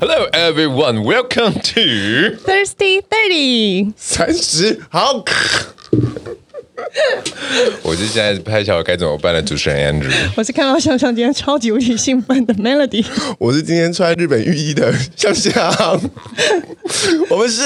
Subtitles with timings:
[0.00, 3.92] Hello everyone, welcome to Thirsty Thirty。
[3.96, 5.24] 三十好。
[7.83, 10.11] 我是现在拍小该怎么办的主持人 Andrew。
[10.35, 13.05] 我是看到香香今天超级无敌兴奋的 Melody。
[13.39, 15.53] 我是今天穿日本浴衣的香香。
[17.29, 17.63] 我们是。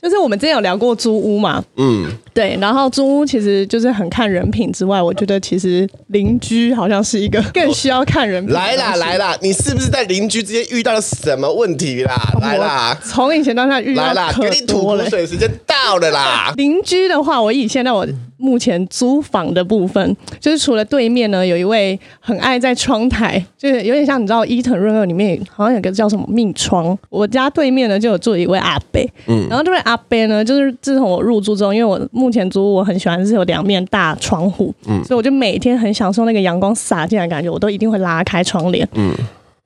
[0.00, 2.56] 就是我们之前有聊过租屋嘛，嗯，对。
[2.60, 8.54] 然后租屋其实就是很看人品之外，我觉得其实邻居好像是一个更需要看人品。
[8.54, 12.14] 来啦来啦，你是不是在邻居之间遇到了什么问题啦？
[12.40, 16.52] 来啦，从以前到现在遇到了，给你吐口水时间到了啦。
[16.56, 26.96] 邻居的话，我以现在我目前租房的部分，就是除了对面呢，有一位很爱在窗台，就是有点像你知道伊藤润二里面好像有个叫什么命窗。
[27.08, 39.14] 我家对面呢就有住一位阿伯，嗯，然后这位阿伯呢，就是自从我入住之后，因为我目前租我很喜欢是有两面大窗户，嗯，所以我就每天很享受那个阳光洒进来的感觉，我都一定会拉开窗帘，嗯。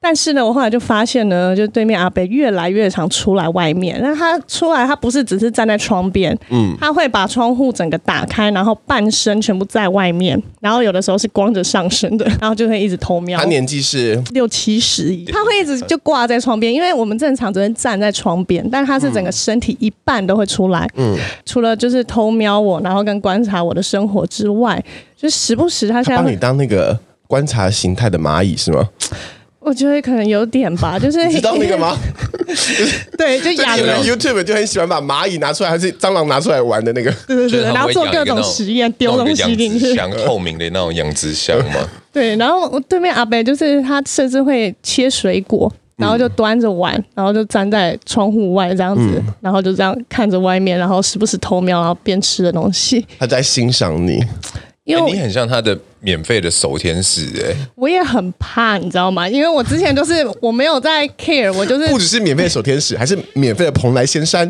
[0.06, 3.98] 但是呢，我后来就发现呢，就对面阿北越来越常出来外面。
[4.00, 13.36] 那他出来，他不是只是站在窗边，嗯，他会把窗户整个打开，然后半身全部在外面，然后有的时候是光着上身的， 然后就会一直偷瞄。
[13.40, 24.80] 他年纪是六七十，他会一直就挂在窗边，因为我们正常只能站在窗边，但他是整个身体一半都会出来，嗯，除了就是偷瞄我，然后跟观察我的生活之外，
[25.16, 26.96] 就时不时他现在帮你当那个
[27.27, 28.88] 观察形态的蚂蚁是吗？
[29.67, 31.98] 我觉得可能有点吧， 就是你知道那个吗？
[33.19, 41.81] 对，就养了 YouTube 就很喜欢把蚂蚁拿出来，还是蟑螂拿出来玩的那个，对 对对，然后做各种实验，丢东西进去，像透明的那种养殖箱嘛。
[42.12, 53.05] 对，然后我对面阿伯就是他，甚至会切水果，然后就端着碗，然后就站在窗户外这样子，然后就这样看着外面，然后时不时偷瞄，然后边吃的东西。
[53.19, 54.25] 他在欣赏你，
[54.84, 55.77] 因为你很像他的。
[56.06, 59.28] 免费的守天使哎、欸，我也很怕，你知道吗？
[59.28, 64.48] 因为我之前就是我没有在 care，我就是 不只是免费的守天使，还是免费的蓬莱仙山。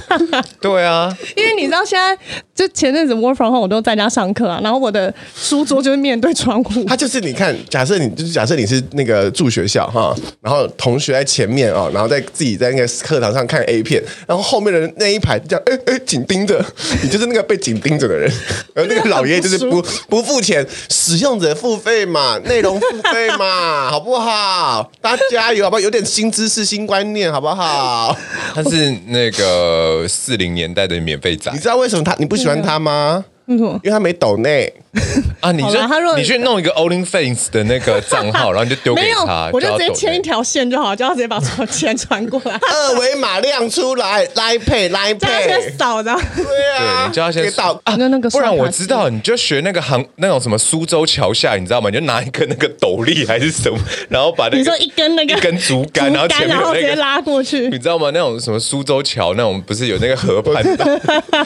[0.58, 2.16] 对啊，因为你知道现在
[2.54, 6.82] 就前阵子 work from home，我都在家上课啊，然后我的书桌就是面对窗户。
[6.84, 16.64] 他就是你看，假设你就是假设你是那个住学校哈，然后同学在前面啊，然后在自己在那个课堂上看 A 片，然后后面的人那一排这样哎哎紧盯着，
[17.02, 18.32] 你就是那个被紧盯着的人，
[18.74, 20.66] 而那个老爷爷就是不不付钱。
[20.90, 24.90] 使用者付费嘛， 内容付费嘛，好不好？
[25.00, 25.80] 大家加油，好不好？
[25.80, 28.16] 有点新知识、新观念，好不好？
[28.54, 33.24] 他是那个四零年代的免费仔，你知道为什么他你不喜欢他吗？
[33.46, 34.72] 因为他没抖内。
[35.40, 35.78] 啊，你就
[36.16, 47.78] 你去弄一个 OnlyFans 的那个账号，然后你就丢给他，我就直接牵一条线就好，叫他直接把钱传过来，二维码亮出来，Line Pay，Line Pay，扫的，对啊，你就要先扫。
[47.84, 51.90] 啊，那个，不然我知道，你就学那个杭那种什么苏州桥下，你知道吗？
[51.90, 58.10] 你就拿一根那个斗笠还是什么， 然后把那个你说一根那个一根竹竿，然后前面直接拉过去，你知道吗？
[58.14, 61.00] 那种什么苏州桥那种不是有那个河畔的，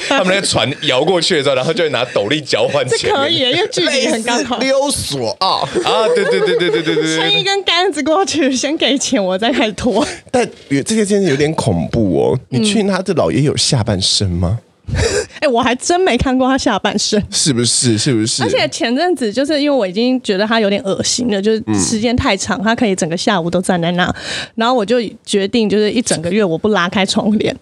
[0.09, 4.59] 他们那个船摇过去的时候，然后就会拿斗笠交换钱，这可以，因为距离很刚好。
[4.59, 6.09] 溜索啊啊！
[6.15, 10.07] 对对对对对对对，撑一根杆子过去，先给钱，我再开始拖。
[10.31, 10.49] 但
[10.85, 12.39] 这些真的有点恐怖哦。
[12.49, 14.59] 你确定他这老爷有下半身吗？
[15.41, 17.97] 哎，我还真没看过他下半身，是不是？
[17.97, 18.43] 是不是？
[18.43, 24.13] 而且前阵子就是因为我已经觉得他有点恶心了，就是时间太长，他可以整个下午都站在那，
[24.57, 27.57] 然后我就决定就是一整个月我不拉开窗帘。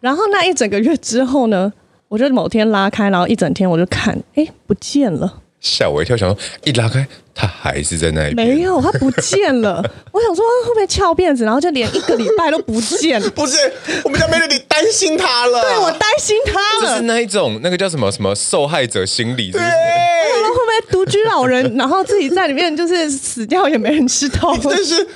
[0.00, 1.72] 然后那一整个月之后呢？
[2.08, 9.84] 我就某天拉开，然后一整天我就看，哎，不见了，吓我一跳，想说一拉开，他还是在那里，没有，他不见了。
[10.10, 13.20] 我想说会不会翘辫子，然后就连一个礼拜都不见。
[13.32, 13.58] 不是，
[14.04, 19.64] 我们家梅丽，你担心他了，对，我担心他了，就是那一种那个叫什么什么受害者心理，是不是？
[19.64, 25.06] 我想说会不会独居老人，然后自己在里面就是死掉也没人知道， 但是。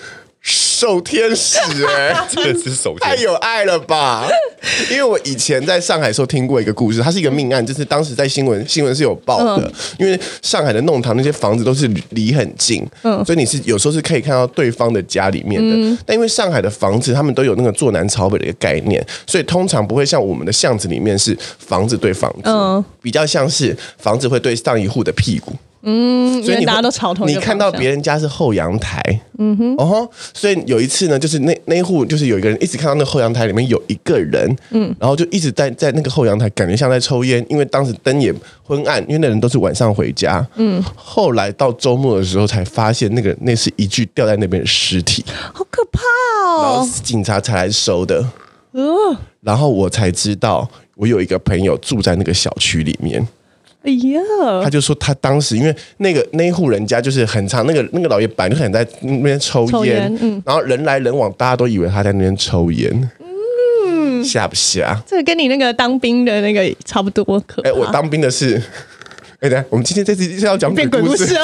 [0.42, 4.26] 守天使 哎、欸，这是守天使，太有爱了吧！
[4.90, 9.62] 因为我以前在上海的时候听过一个故事，它是一个命案，就是当时在新闻新闻是有报的。
[9.64, 15.76] 嗯、因为上海的弄堂那些房子都是离很近，嗯，所以你是有时候是可以看到对方的家里面的。
[15.76, 25.52] 嗯、但因为上海的房子，他们都有那个坐南朝北的一个概念，所以通常不会像我们的巷子里面是房子对房子，嗯，比较像是房子会对上一户的屁股。
[25.82, 27.38] 嗯，所以大家都朝同一个。
[27.38, 29.02] 你看到别人家是后阳台，
[29.38, 38.32] 嗯哼，哦吼，所以有一次呢，就是那那一户就是有一个人一直看到那后阳台里面有一个人，嗯，然后就一直在在那个后阳台，感觉像在抽烟，因为当时灯也
[38.62, 46.00] 昏暗，因为那人都是晚上回家，嗯，后来到周末的时候才发现那个那是一具掉在那边的尸体，好可怕
[46.46, 48.24] 哦，然后警察才来收的，
[48.70, 48.82] 呃，
[49.40, 53.26] 然后我才知道我有一个朋友住在那个小区里面。
[53.82, 54.20] 哎呀，
[54.62, 63.10] 他就说他当时因为那个那一户人家就是很长，那个那个老爷板就很在那边抽烟，抽烟嗯，然后人来人往，大家都以为他在那边抽烟，
[63.84, 64.96] 嗯，吓不吓？
[65.04, 67.68] 这个跟你那个当兵的那个差不多可怕。
[67.68, 68.62] 哎，我当兵的是，
[69.40, 71.40] 哎，等下我们今天这次是要讲变鬼故事了，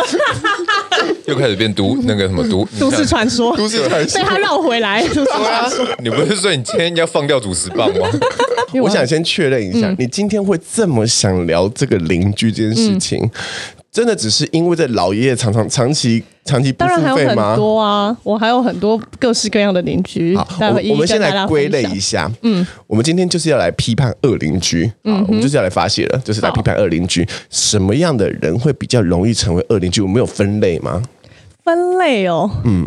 [1.29, 5.03] 又开始变都那个什么都都市传说， 都市传说被他绕回来。
[5.09, 8.09] 都市传说，你不是说你今天要放掉主持棒吗？
[8.83, 13.31] 我想先确认一下，你今天会这么想聊这个邻居这件事情，
[13.93, 17.05] 真的只是因为这老爷爷常常长期长期不付费吗？
[17.05, 20.37] 当然还有很多啊，我还有很多各式各样的邻居。
[20.37, 20.47] 好，
[20.91, 22.31] 我们先来归类一下。
[22.43, 24.91] 嗯，我们今天就是要来批判恶邻居。
[25.05, 27.27] 嗯，我们就是要来发泄了，就是来批判恶邻居。
[27.49, 30.03] 什么样的人会比较容易成为恶邻居？
[30.03, 31.03] 我们有分类吗？
[31.69, 32.50] 分类哦。
[32.65, 32.87] 嗯。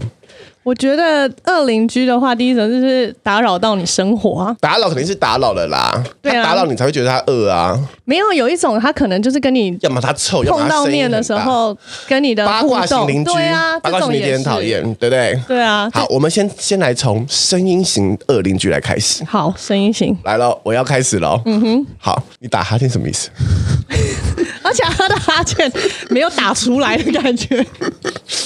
[0.64, 4.56] 我觉得恶邻居的话，第一种就是打扰到你生活啊。
[4.60, 7.76] 打扰肯定是打扰了啦，对啊，打扰你才会觉得他恶啊。
[8.06, 11.76] 没有，有一种他可能就是跟你要么他臭，要么碰到面的时候
[12.08, 15.40] 跟你的八卦型邻居，对啊，八卦型邻居很讨厌，对不对？
[15.48, 15.90] 对啊。
[15.92, 19.24] 好，我们先先来从声音型恶邻居来开始。
[19.26, 21.42] 好，声音型来了，我要开始了。
[21.46, 23.32] 嗯哼，好，你打哈欠什么意思？
[24.64, 25.70] 而且他的哈欠
[26.10, 27.66] 没有打出来的感觉。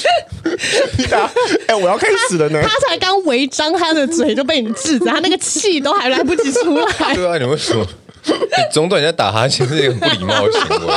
[0.97, 1.25] 你打，
[1.67, 2.61] 哎、欸，我要开始了呢。
[2.63, 7.13] 他才刚微张他的嘴就被你制止，他那个气都还来不及出来。
[7.15, 7.85] 对啊，你为什么？
[8.27, 8.33] 你
[8.71, 10.93] 总短人家打哈欠是一个很不礼貌的行为。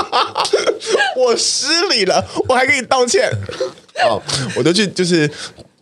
[1.17, 3.31] 我失礼了，我还给你道歉。
[4.09, 4.23] 哦，
[4.57, 5.29] 我都去就是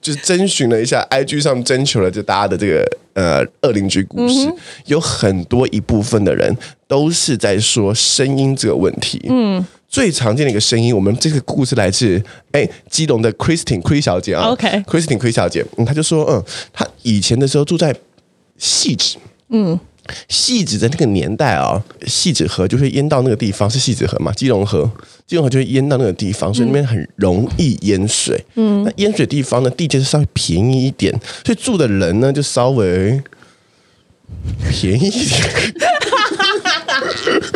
[0.01, 2.85] 就是征询了一下，IG 上征求了就大家的这个
[3.15, 4.57] 呃恶邻居故事，嗯，
[4.87, 6.57] 有很多一部分的人
[6.89, 9.25] 都是在说声音这个问题。
[9.29, 9.65] 嗯。
[9.97, 12.23] 最常见的一个声音，我们这个故事来自
[12.53, 17.97] 哎基隆的 Christine Chris 小姐啊，OK，Christine Chris 小姐，嗯，她就说，嗯，她以前的时候住在
[18.61, 19.17] 汐止，
[19.49, 19.81] 嗯，
[20.29, 24.31] 戏子的那个年代啊，戏子河就会淹到那个地方，是戏子河嘛？
[24.33, 24.83] 基隆河，
[25.27, 31.11] 基隆河就会淹到那个地方，所以那边很容易淹水，嗯，那淹水地方呢，地价就稍微便宜一点，
[31.43, 33.19] 所以住的人呢就稍微
[34.69, 35.41] 便宜一点。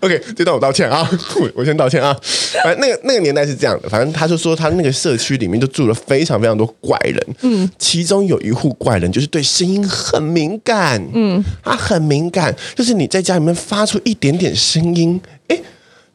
[0.00, 1.08] OK，这段我道歉啊，
[1.54, 2.16] 我先道歉啊。
[2.64, 15.56] 反正那个那个年代是这样的，反正他就说他那个社区里面就住了非常非常多怪人，嗯，其中有一户怪人就是对声音很敏感，嗯，他很敏感，就是你在家里面发出一点点声音，哎，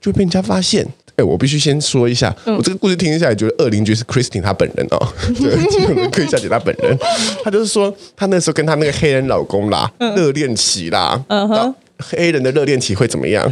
[0.02, 0.86] 就会被人家发现。
[1.18, 5.08] 哎，我必须先说一下，我这个故事听下来，觉得恶邻居是 Christine 她本人哦，
[5.40, 6.98] 对，可以小姐她本人，
[7.42, 13.50] 她就是说她那时候跟她那个黑人老公啦，热恋期啦，嗯哼，黑人的热恋期会怎么样？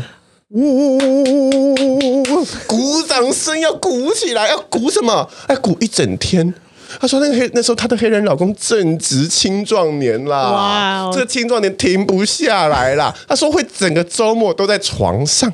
[0.53, 2.47] 呜呜呜呜呜呜呜！
[2.67, 5.27] 鼓掌声要鼓起来，要鼓什么？
[5.47, 6.53] 哎，鼓一整天。
[7.01, 13.11] 他说那个黑那时候他的黑人老公正值青壮年啦，哇，这个青壮年停不下来啦。
[13.27, 15.51] 他说会整个周末都在床上。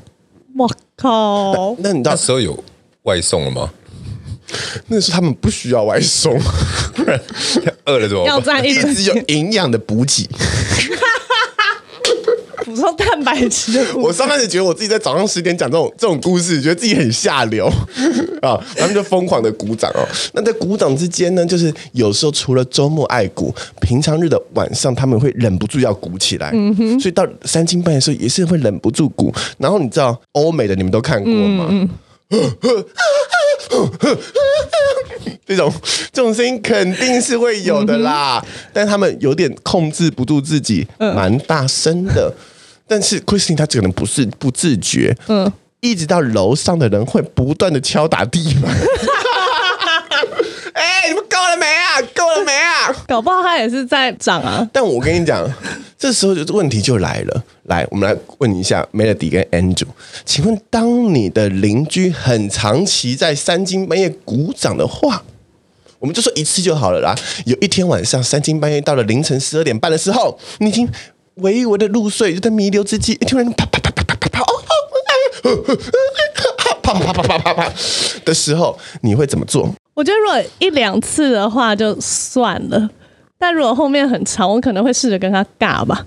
[0.57, 1.77] 我靠！
[1.79, 2.61] 那，你那时候有
[3.03, 3.69] 外送了吗？
[4.87, 6.37] 那时候他们不需要外送，
[6.93, 7.17] 不 然
[7.85, 8.33] 饿了怎么办？
[8.33, 10.27] 要在一直有营养的补给。
[12.69, 13.85] 补充蛋白质的。
[13.97, 17.65] 我上开始觉得我自己在早上十点讲这种这种故事，觉得自己很下流
[18.41, 20.07] 啊，他们就疯狂的鼓掌哦。
[20.33, 26.51] 那在鼓掌之间呢，就是有时候除了周末爱鼓，平常日的晚上他们会忍不住要鼓起来。
[26.99, 29.33] 所以到三更半夜的时候也是会忍不住鼓。
[29.57, 31.67] 然后你知道欧美的你们都看过吗？
[31.69, 31.89] 嗯
[32.29, 32.85] 嗯。
[35.45, 35.73] 这种
[36.13, 42.31] 这种声音肯定是会有的啦，但他们有点控制不住自己，蛮大声的。
[42.89, 48.75] 但是 Christine 他可能不是不自觉，嗯，一直到楼上的人会不断的敲打地板。
[50.73, 52.01] 哎、欸，你们够了没啊？
[52.15, 53.05] 够了没啊？
[53.07, 54.67] 搞不好他也是在涨啊。
[54.73, 55.47] 但我跟你讲，
[55.97, 57.43] 这时候就问题就来了。
[57.63, 59.87] 来，我们来问一下 Melody 跟 Andrew，
[60.25, 65.23] 请问当你的邻居很长期在三更半夜鼓掌的话，
[65.99, 67.15] 我们就说一次就好了啦。
[67.45, 70.89] 有一天晚上三更半夜到了凌晨十二点半的时候，你已经。
[71.41, 74.45] 微微的入睡，就在弥留之际，突然啪啪啪啪啪啪啪，哦
[76.81, 77.73] 啪啪啪啪啪啪
[78.25, 79.73] 的时候，你会怎么做？
[79.93, 82.89] 我觉得如果一两次的话就算了，
[83.37, 86.05] 但如果后面很长，我可能会试着跟他尬吧。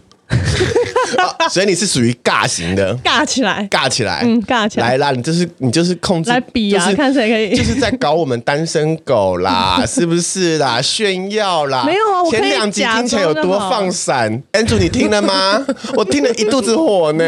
[1.22, 5.10] 哦、所以你是属于尬型的，尬起来，尬起来，嗯，尬起来，来啦！
[5.12, 10.80] 你就是你就是控制，来比啊，就是、看谁可以， 就是在搞我们单身狗啦， 是不是啦？
[10.82, 11.84] 炫耀啦？
[11.84, 15.64] 没有啊，前两集听起来有多放闪？Andrew，你听了吗？
[15.94, 17.22] 我听了一肚子火呢。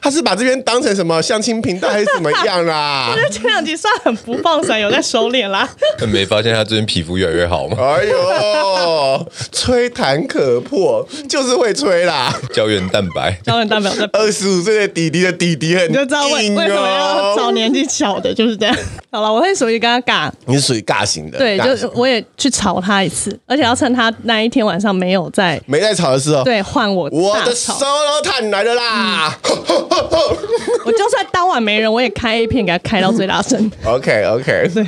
[0.00, 3.08] 他是把这边当成什么相亲频道还是怎么样啦？
[3.10, 5.68] 我觉得前两集算很不放闪，有在收敛啦。
[6.08, 7.76] 没发现他最近皮肤越来越好吗？
[7.80, 13.01] 哎呦，吹弹可破，就是会吹啦，胶原蛋。
[13.02, 14.08] 蛋白，胶原蛋白在。
[14.12, 18.76] 二十五岁的弟弟的弟弟很，哦，你就知道为为什么要找年纪小的，就是这样。
[19.14, 27.10] 好了，我会属于跟他尬，你是属于尬型的，对，就我也去吵他一次，而且要趁他那一天晚上没有在没在吵的时候，对，换我。
[27.12, 29.38] 我的 solo time 来了啦！
[29.44, 29.54] 嗯、
[30.86, 33.70] 我就算当晚没人，我也开 A 片给他开到最大声。
[33.84, 34.86] OK OK，对。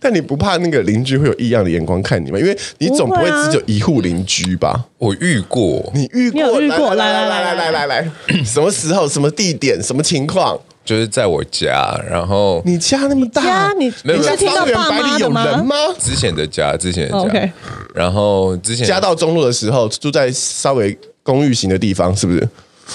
[0.00, 2.38] 但你不怕那个邻居会有异样的眼光看你吗？
[2.40, 4.70] 因为你总不会只有一户邻居吧？
[4.70, 6.60] 啊、我遇过，你遇过？
[6.60, 6.96] 你遇过？
[6.96, 8.10] 来来来来来来来，
[8.44, 9.08] 什么时候？
[9.08, 9.80] 什么地点？
[9.80, 10.58] 什么情况？
[10.84, 15.74] 就是在我家，然后你家那么大，你你是听到爸妈的吗？
[15.98, 17.52] 之前的家，之前的家。
[17.94, 22.48] 然后之前家到中路的时候，住在稍微公寓型的地方，是不是？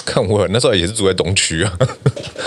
[0.04, 1.72] 看我那时候也是住在东区啊，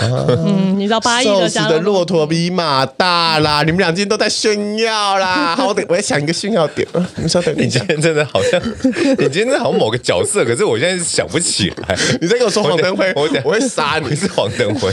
[0.00, 8.60] 嗯，你知道八亿的家的骆驼比马大啦，你们俩今天都在炫耀啦， 好，我得我要想一个炫耀点啊，你稍等，你今天真的好像，
[9.18, 14.90] 你今天真的好像某个角色，可是我现在是想不起来，你在跟我说黄灯辉，我我会杀你，是黄灯辉，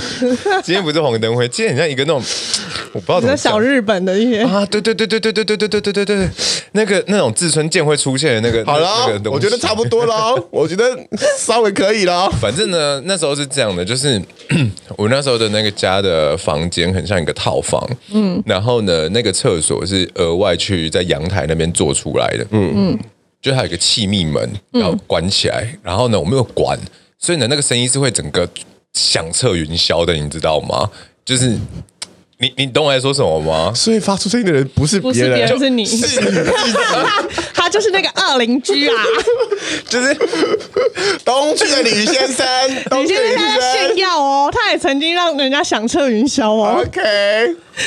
[0.63, 2.22] 今天不是黄灯辉，今天很像一个那种，
[2.94, 6.30] 我不知道怎么小日本的一些啊，对对对对对对对对对对对对，
[6.74, 10.84] 那个那种志村健会出现的那个，好了，我觉得差不多了， 我觉得
[11.38, 12.30] 稍微可以了。
[12.42, 14.22] 反正呢，那时候是这样的，就是
[14.98, 17.82] 我那时候的那个家的房间很像一个套房，
[18.14, 22.74] 嗯，然后呢，那个厕所是额外去在阳台那边做出来的，嗯。
[22.76, 23.00] 嗯，
[23.42, 26.78] 就还有一个气密门要关起来，嗯、然后呢，我没有关，
[27.18, 28.48] 所以呢，那个声音是会整个
[28.94, 30.90] 响彻云霄的，你知道吗？
[31.24, 31.58] 就是。
[32.42, 33.72] 你你懂我在说什么吗？
[33.76, 36.40] 所以发出声音的人不是别人，就是你，是你
[37.54, 38.96] 他就是那个二邻居啊，
[39.88, 40.12] 就是
[41.24, 42.46] 东区的李先生。
[43.00, 46.84] 李先生他在炫耀哦，他也曾经让人家响彻云霄哦。
[46.84, 47.00] OK，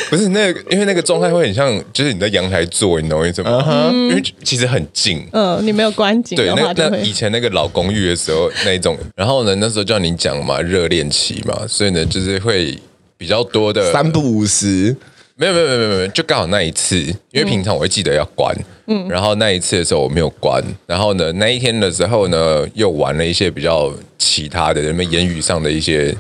[0.09, 3.93] 不是那个，因为那个状态会很像，就是你在阳台坐，你懂我意思吗？Uh.
[4.11, 5.27] 因为其实很近。
[5.33, 6.37] 嗯，你没有关紧。
[6.37, 12.79] 对，那那以前那个老公寓的时候那一种，然后呢，那时候叫你讲嘛，热恋期嘛，所以呢，就是会。
[13.25, 14.95] 比较多的三不五时，
[15.37, 16.99] 没有没有没有没有，就刚好那一次，
[17.33, 18.55] 因为平常我会记得要关，
[18.87, 26.15] 嗯，然后那一次的时候我没有关，然后呢那一天的时候呢又玩了一些比较其他的人们言语上的一些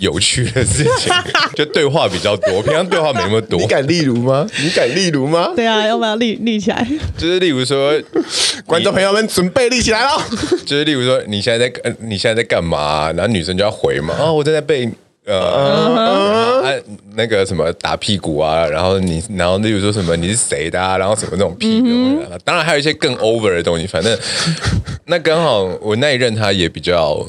[0.00, 1.10] 有趣的事情，
[1.54, 3.58] 就对话比较多，平常对话没那么多。
[3.58, 4.46] 你敢例如吗？
[4.62, 5.54] 你敢例如吗？
[5.56, 6.86] 对啊，要不要立立起来？
[7.16, 7.98] 就是例如说，
[8.66, 10.10] 观众朋友们准备立起来了。
[10.66, 13.10] 就是例如说，你现在在你现在在干嘛？
[13.12, 14.86] 然后女生就要回嘛，哦，我正在被。
[15.24, 16.80] 呃，按、uh huh.
[16.80, 16.82] 啊、
[17.14, 22.38] 那个什么打屁股啊，然后你，然后例如说什么你是谁的啊，然后什么那种屁的，mm hmm.
[22.44, 23.86] 当然还有一些更 over 的东西。
[23.86, 24.18] 反正
[25.06, 27.24] 那刚好我那一任他也比较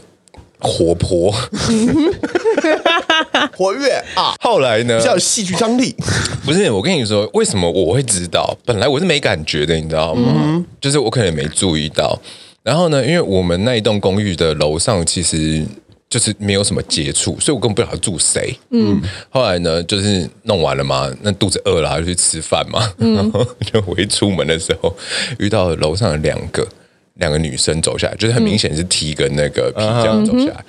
[0.58, 1.32] 活泼，
[3.56, 4.34] 活跃啊。
[4.42, 5.96] 后来呢，比较有戏剧张力。
[6.44, 8.58] 不是，我跟你说，为什么我会知道？
[8.66, 10.66] 本来我是没感觉的，你知道吗？Mm hmm.
[10.82, 12.20] 就是我可能没注意到。
[12.64, 15.64] 然后呢，因为我们那一栋公寓的楼上其实。
[16.14, 18.56] 就是没有什么接触，所以我根本不知道他住谁。
[18.70, 19.02] 嗯，
[19.32, 22.88] 后来呢，就是弄完了嘛，那肚子饿了，就去吃饭嘛。
[23.00, 24.96] 嗯，然后就我一出门的时候，
[25.40, 26.68] 遇到了楼上的两个
[27.16, 30.64] 两个女生走下来，就是很明显是 T 跟那个 P 这样走下来。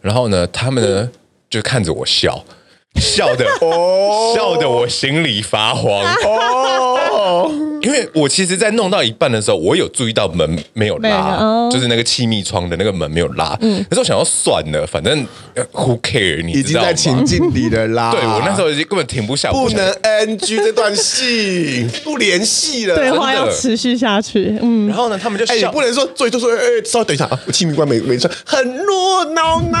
[0.00, 1.10] 然后呢，他们呢
[1.50, 2.42] 就看着我笑，
[2.98, 7.50] 笑的哦，笑的我心里发慌哦。
[7.82, 13.56] 因为我其实，在弄到一半的时候，我有注意到门没有拉，就是那个气密窗的那个门没有拉。
[13.60, 15.24] 嗯，可是我想要算了，反正
[15.72, 16.44] who care？
[16.44, 18.10] 你已经在情境里了啦。
[18.10, 24.58] 对，我那时候已经根本停不下，不能 NG 这段戏， 不联系了，对话要持续下去。
[24.60, 29.80] 嗯，然后呢，他们就哎，不能说，所以就说，哎，稍微等一下啊，我气密关没没穿，很热闹闹。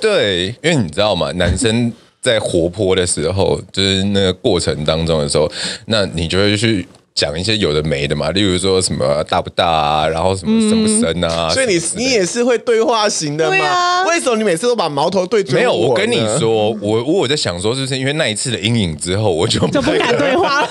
[0.00, 1.32] 对，因为你知道吗？
[1.32, 1.90] 男生
[2.26, 5.50] 在活泼的时候，就是那个过程当中的时候，
[5.86, 6.86] 那你就会去。
[7.16, 11.48] 讲一些有的没的嘛，例如说什么大不大啊，然后什么深不深啊。
[11.48, 13.56] 所以你你也是会对话型的吗？
[13.64, 15.56] 啊、为什么你每次都把矛头对准？
[15.56, 20.68] 没有，我跟你说，我我有在想说，就是因为那一次的阴影之后，我就就不敢对话了。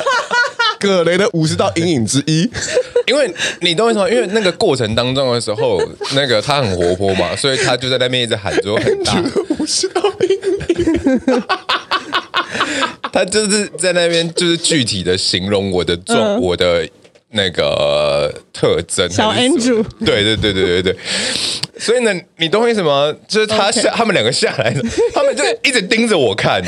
[0.85, 2.49] 葛雷的五十道阴影之一，
[3.07, 4.07] 因为你懂为什么？
[4.09, 5.81] 因为那个过程当中的时候，
[6.13, 9.23] 那个他很活泼嘛， 所以他就在那边一直喊着很大
[9.57, 10.29] 五十道阴
[10.85, 11.43] 影。
[13.11, 16.87] 他就是在那边，就是具体的形容我的状，呃、我的
[17.29, 19.09] 那个特征。
[19.09, 20.97] 小 Andrew，对对对对对对。
[21.79, 23.15] 所以呢，你懂为什么？
[23.27, 23.95] 就是他下，Okay.
[23.95, 24.81] 他们两个下来的，
[25.13, 26.61] 他们就一直盯着我看。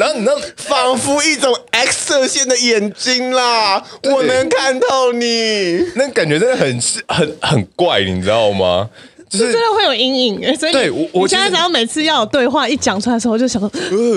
[0.00, 8.88] 然后那仿佛一种 X 射线的眼睛啦，我能看透你，那感觉真的很很很怪，你知道吗？
[9.38, 13.70] 就是真的会有阴影哎，所以对我我现在只要每次要有对话一讲出来的时候，我就想说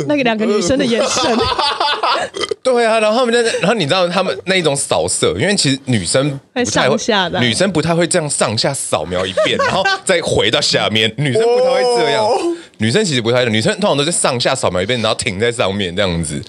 [0.08, 1.38] 那个两个女生的眼神，
[2.63, 7.39] 对啊，然后他们在，然后你知道他们那一种扫射，因为其实女生不太会上下的。
[7.39, 12.25] 女生不太会这样上下扫描一遍， 然后再回到下面，女生不太会这样，
[12.79, 16.41] 女生其实不太，女生通常都是上下扫描一遍，然后停在上面这样子，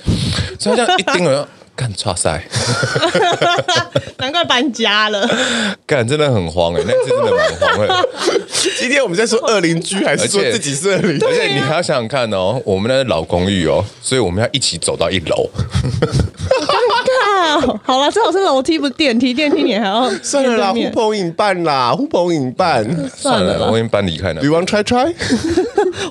[0.58, 1.46] 所以这样一盯了。
[1.76, 2.44] 干差赛，
[4.18, 5.28] 难怪搬家了。
[5.86, 8.08] 干真的很慌哎、欸，那次真的蛮慌的。
[8.78, 11.26] 今天我们在说二邻居，还是说自己是二邻居？
[11.26, 15.50] 而且你还要想想看哦，我们那是老公寓哦，所以我们要一起走到一楼。
[17.82, 22.84] 好了，最好是楼梯不是电梯，电梯你还要 算了啦，呼朋引伴啦，呼朋引伴。
[23.14, 24.42] 算了，我已经搬离开了。
[24.42, 25.14] You want try try？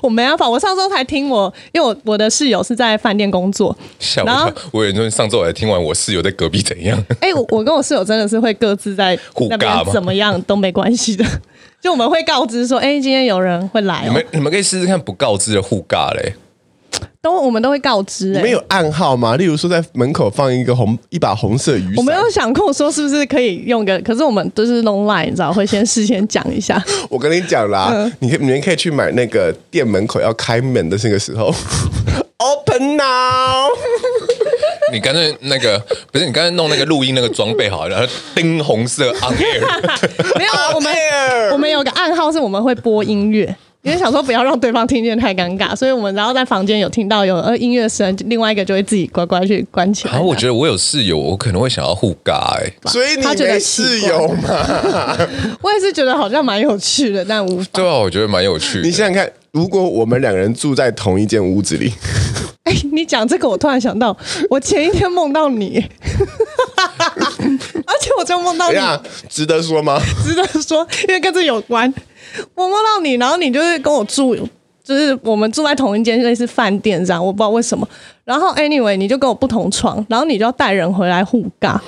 [0.02, 4.54] 我没办法，我上周才听我，因为我我的室友是在饭店工作，吓我一跳。
[4.72, 6.98] 我以为上周我才听完我室友在隔壁怎样。
[7.20, 11.24] 哎、欸，我我跟我室友真的是会各自在那边怎么样都没关系的，
[11.80, 14.04] 就我们会告知说，哎、欸，今天有人会来、哦。
[14.06, 16.34] 你们你们可以试试看不告知的互尬嘞。
[17.22, 19.36] 都我们都会告知、欸，你们有暗号吗？
[19.36, 21.94] 例如说在门口放一个红一把红色雨伞。
[21.96, 26.82] 我没有想过说是不是可以用个，可是我们都是 long line，你知道，会先事先讲一下。
[27.08, 31.46] 我跟你讲啦，嗯、你可以你们可以去买那个店门口要开门的那个时候，
[32.36, 33.70] open now。
[34.92, 35.82] 你刚才那个
[36.12, 39.62] 不是你刚才弄那个录音那个装备好，然后钉红色 on air。
[40.38, 40.94] 没有，我们
[41.52, 43.56] 我们有个暗号是我们会播音乐。
[43.84, 50.14] 因为想说不要让对方听见太尴尬，所以我们然后在房间有听到有呃音乐声，另外一个就会自己乖乖去关起来。
[50.14, 54.48] 好，我觉得我有室友，我可能会想要互尬哎、欸，所以你没室友 嘛？
[55.60, 57.68] 我也是觉得好像蛮有趣的，但无法。
[57.74, 58.86] 对啊，我觉得蛮有趣的。
[58.86, 61.92] 你想想看，如果我们两个人住在同一间屋子里，
[62.64, 64.16] 哎、欸，你讲这个，我突然想到，
[64.48, 65.84] 我前一天梦到你，
[68.04, 68.78] 而且我就梦到你，
[69.28, 70.00] 值得说吗？
[70.24, 71.92] 值得说，因为跟这有关。
[72.54, 74.36] 我梦到你，然后你就是跟我住，
[74.82, 77.88] 就是我们住在同一间类似饭店这样，我不知道为什么。
[78.24, 81.78] 然后 anyway，你就跟我不同床，然后你就要带人回来互尬。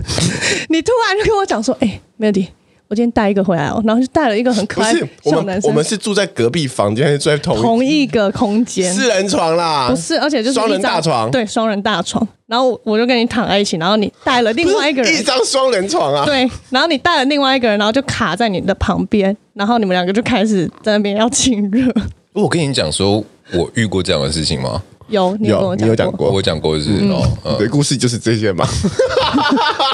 [0.68, 2.48] 你突然就跟我讲说：“哎、欸，没问题。”
[2.88, 5.70] 我今天带一个回来哦，然后就带了一个很可爱的小男生。
[5.70, 8.90] 我们是住在隔壁房间，还是住在同同一个空间？
[8.90, 11.30] 四人床啦，不是，而且就是双人大床。
[11.30, 12.26] 对，双人大床。
[12.46, 16.24] 然后我就跟你躺在一起，然后你带了另外一个人，一张双人床啊。
[16.24, 21.92] 对，然后你带了另外一个人，然后就卡在你的旁边，然后你们两个就开始在那边要亲热。
[22.32, 23.22] 我跟你讲说，
[23.52, 24.82] 我遇过这样的事情吗？
[25.08, 27.22] 有，你有，你有讲过，我讲过是哦。
[27.58, 28.66] 你的故事就是这些吗？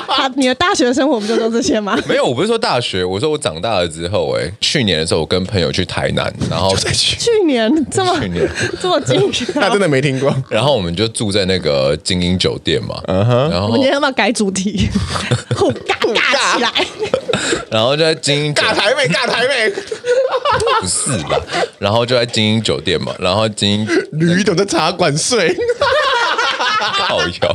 [0.08, 1.96] 他， 你的大学生活不就都这些吗？
[2.08, 7.16] 没有，我不是说大学，我说我长大了之后，哎，去年的时候我跟朋友去台南，然后再 去。
[7.16, 8.48] 去年这么去年
[8.80, 10.34] 这么近，他真的没听过。
[10.48, 13.50] 然后我们就住在那个精英酒店嘛，嗯哼。
[13.50, 14.88] 然后我们今天要不要改主题？
[15.50, 16.70] 尬尬起来。
[17.70, 19.70] 然后就在精英尬台妹，尬台妹，
[20.80, 21.40] 不是吧？
[21.78, 25.03] 然后就在精英酒店嘛，然后精英吕董在茶馆。
[25.04, 25.54] 晚睡，
[26.80, 27.54] 好笑。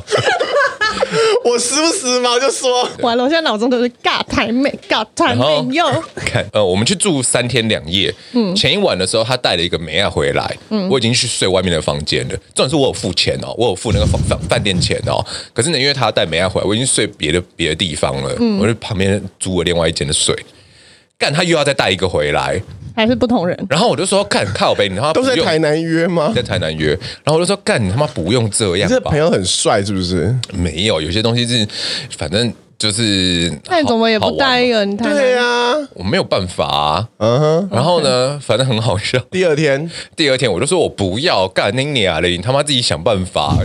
[1.43, 6.03] 我时不时嘛就说，完了，我现在脑中都是尬台妹，尬台妹哟。
[6.15, 8.13] 看，呃，我们去住三天两夜。
[8.33, 10.57] 嗯，前一晚的时候，他带了一个梅亚回来。
[10.69, 12.35] 嗯，我已经去睡外面的房间了。
[12.53, 15.25] 重点是我有付钱哦，我有付那个房饭饭店钱哦。
[15.51, 18.35] 可是呢，因为他要带梅亚回来，我已经睡别的别的地方了。
[18.39, 20.35] 嗯，我就旁边租了另外一间的睡。
[21.17, 22.61] 干，他又要再带一个回来。
[22.99, 26.33] 还是不同人，然后我就说干靠北，你他妈都在台南约吗？
[26.35, 26.89] 在台南约，
[27.23, 30.35] 然后我就说干你他妈不用这样，这朋友很帅是不是？
[30.51, 31.65] 没有，有些东西是
[32.17, 34.85] 反正就是，那你怎么也不带一个？
[34.85, 37.09] 你对啊，我没有办法啊。
[37.17, 39.19] 嗯哼，然后呢，反正很好笑。
[39.29, 43.57] 第二天，第二天我就说我不要干你娘嘞，你他妈自己想办法。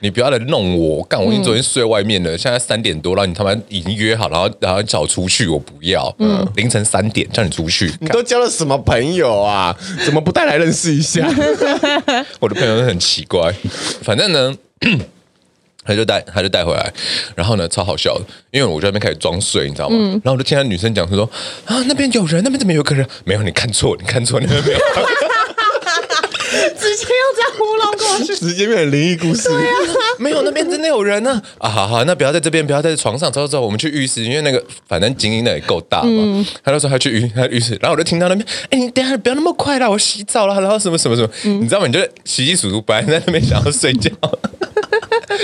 [0.00, 1.22] 你不要来弄我，干！
[1.22, 6.12] 我已经昨天睡外面了，嗯、现在三点多了，你他妈已经约好，然后然后叫我出去，我不要。
[6.18, 9.76] 嗯，凌晨三点叫你出去，你都交了什么朋友啊？
[10.04, 11.24] 怎么不带来认识一下？
[12.40, 13.54] 我的朋友都很奇怪，
[14.02, 14.52] 反正呢，
[15.84, 16.92] 他就带他就带回来，
[17.34, 19.96] 然后呢，超好笑的，因为我在那边开始装睡，你知道吗？
[19.98, 21.28] 嗯、然后我就听他女生讲说说
[21.64, 23.06] 啊，那边有人，那边怎么有个人？
[23.24, 24.78] 没有，你看错，你看错，那边没有。
[26.78, 29.48] 直接又这样糊弄过去，直接变成灵异故事。
[29.48, 29.74] 对啊，
[30.18, 31.40] 没有，那边真的有人呢。
[31.58, 36.08] 啊，好好，那不要在这边，不要在床上，走走走，我们去浴室，因为那个反正精英的也够大嘛。
[36.08, 41.86] 嗯、他就说他去浴，他浴室，然后我就听到那边，哎，你等下不要那么快啦，我洗澡了，然后什么什么什么，嗯、你知道吗？
[41.86, 44.10] 你就洗洗漱漱，本来在那边想要睡觉。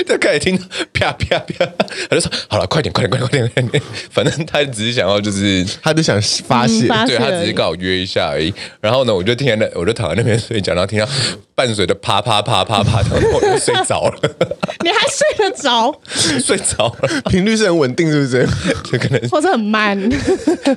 [0.06, 0.56] 就开始听
[0.92, 1.66] 啪啪啪，
[2.08, 3.82] 他就说：“好了，快点，快点，快点，快点！
[4.10, 8.52] 反正他只是想要，就是他就想发泄，嗯、对他只是刚好约一下而已。
[8.80, 11.08] 然后呢，我就听在那，我就躺在那边睡觉，然后听到
[11.54, 14.18] 伴随着啪啪啪啪啪，然后我就睡着了。
[14.84, 15.94] 你还睡得着？
[16.40, 18.46] 睡着了，频率是很稳定，是不是？
[18.90, 19.96] 就可能或者很慢，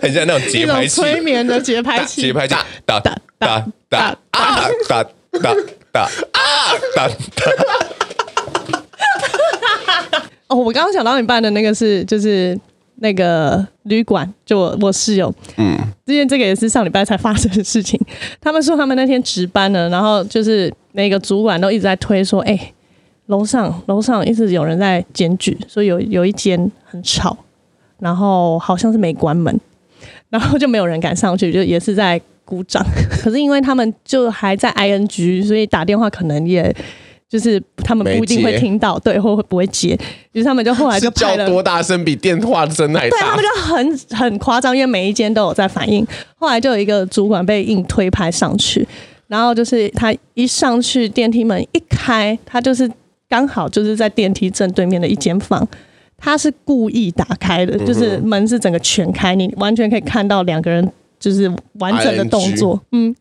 [0.02, 5.04] 很像那种节拍器，催眠的节拍器，节拍器，哒哒哒哒啊，哒
[5.42, 5.56] 哒
[5.92, 7.14] 哒啊，哒哒。
[10.48, 12.60] 哦，我刚刚想到你办的那个是就是。
[13.04, 18.00] 那个旅馆，就我我室友，嗯，之前这个也是上礼拜才发生的事情。
[18.40, 22.74] 他们说他们那天值班呢，然后就是那个主管都一直在推说，哎、欸，
[23.32, 27.36] 楼上楼上一直有人在检举，说有有一间很吵，
[28.00, 29.60] 然后好像是没关门，
[30.30, 32.86] 然后就没有人敢上去，就也是在鼓掌。
[33.24, 36.76] 可是因为他们就还在 ING，所以打电话可能也。
[37.32, 39.98] 就是他们不一定会听到，对，或会不会接，
[40.34, 46.06] 于是他们就后来就，叫多大声，比电话声还大，对，他们就很很夸张，因为每一间都有在反应。
[46.36, 48.86] 后来就有一个主管被硬推拍上去，
[49.28, 52.92] 然后就是他一上去，电梯门一开，他就是
[53.32, 55.66] 刚好就是在电梯正对面的一间房，
[56.18, 60.92] 他是故意打开的，就是门是整个全开，你完全可以看到两个人。
[61.22, 63.16] 就是完整的动作，嗯，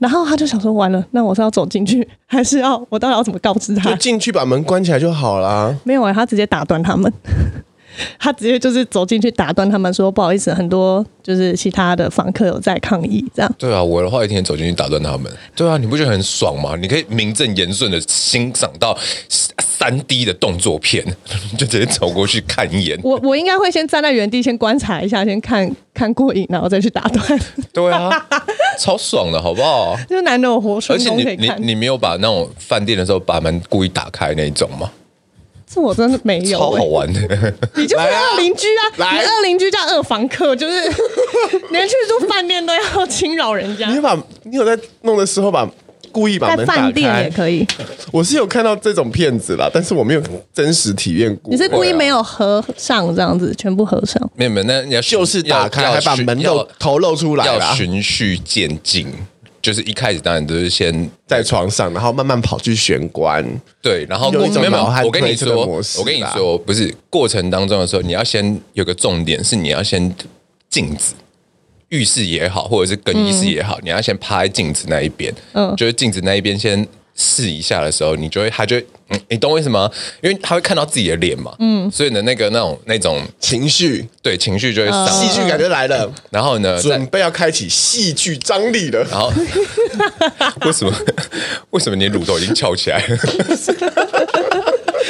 [0.00, 3.88] 然后他就想说，完了，那我是要走进去，还是要我到底要怎么告知他？
[3.88, 5.72] 就进去把门关起来就好了。
[5.84, 7.12] 没有啊，他直接打断他们。
[8.18, 13.52] 他直接就是走进去打断他们，说不好意思，很多就是其他的房客有在抗议，这样。
[13.58, 15.30] 对啊，我的话一天走进去打断他们。
[15.54, 16.76] 对啊，你不觉得很爽吗？
[16.80, 18.96] 你可以名正言顺的欣赏到
[19.28, 21.04] 三 D 的动作片，
[21.56, 22.98] 就直接走过去看一眼。
[23.02, 27.40] 我我应该会先站在原地先观察一下，先看看过瘾，然后再去打断。
[27.72, 28.10] 对啊，
[28.78, 29.96] 超爽的，好不好？
[30.08, 31.32] 就难得我活生生可以看。
[31.34, 34.90] 而且你你你没有把那种饭店的时候把门故意打开那一种吗？
[35.68, 37.20] 这我真的没有、欸，超好玩的。
[37.74, 40.80] 你就是二邻居啊，来啊，你二邻居叫二房客，就是
[41.70, 43.90] 连去住饭店都要侵扰人家。
[43.90, 45.68] 你把，你有在弄的时候把
[46.12, 47.66] 故意把门打开，饭店也可以。
[48.12, 50.22] 我是有看到这种骗子啦，但是我没有
[50.54, 51.52] 真实体验过。
[51.52, 54.30] 你是故意没有合上这样子，全部合上？
[54.36, 59.12] 没有没有，那你要就是打开，还把门露头露出来，要循序渐进。
[59.66, 63.44] 就是一开始当然都是先在床上，然后慢慢跑去玄关。
[63.82, 65.66] 对，然后没有没有，我跟你说，
[65.98, 70.14] 我跟你说，不是过程当中的时候，你要先有个重点是你要先
[70.70, 71.14] 镜子，
[71.88, 76.86] 浴室也好，或者是更衣室也好，嗯、你要先趴在镜子那一边，嗯，就是镜子那一边先。
[77.16, 78.76] 试一下的时候，你就会，他就，
[79.08, 79.90] 嗯，你懂我意思吗？
[80.20, 86.12] 因为他会看到自己的脸嘛，嗯，所以呢，那个那种那种情绪，对，情绪就会上，戏剧感觉来了。
[86.30, 89.02] 然后呢，准备要开启戏剧张力了。
[89.04, 89.32] 然后，
[90.66, 90.92] 为什么？
[91.70, 93.16] 为什么你的乳头已经翘起来了？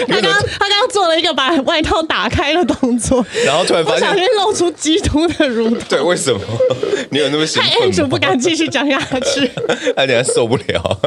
[0.09, 5.77] 他刚他刚刚做了一个把外套打开的动作， 然后突然发现露出基督的乳头。
[5.89, 6.41] 对，为什么？
[7.11, 7.93] 你有那么兴奋？
[7.93, 9.51] 太不敢继续讲下去，
[9.97, 10.99] 他等下受不了。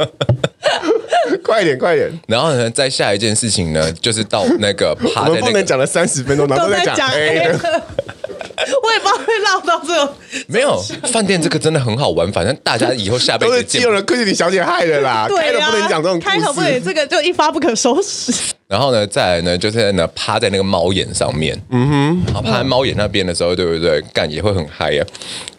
[1.44, 2.10] 快点，快点！
[2.26, 7.82] 然后呢，再下一件事情呢，就是到那个趴在那个，不能讲了三十分钟，然后都在讲 A 的。
[8.82, 10.14] 我也不知道会绕到这种。
[10.46, 10.80] 没有
[11.12, 15.26] 饭店这个真的很好玩，反正大家以后下辈子 都是基隆的柯西小姐害的啦。
[15.28, 18.32] 对啊，开头不能讲这种开头不能，这个就一发不可收拾。
[18.68, 24.00] 然后呢，再来呢，就是在那趴在那个猫眼上面，嗯哼，然后趴在猫眼那边的时候，对不对？
[24.14, 25.04] 干也会很嗨呀。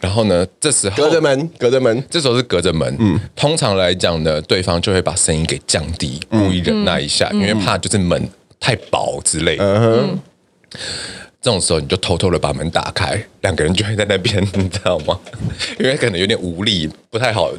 [0.00, 2.96] 然后呢，这时候隔着门，隔着门，这时候是隔着门。
[2.98, 8.26] 嗯，通常来讲呢，对方就会把声音给降低，故意忍耐一下，因为怕就是门
[8.58, 9.64] 太薄之类的。
[9.64, 10.18] 嗯哼，
[11.42, 15.18] 这种时候你就偷偷的把门打开，两个人就会在那边， 你知道吗？
[15.78, 17.52] 因为可能有点无力，不太好。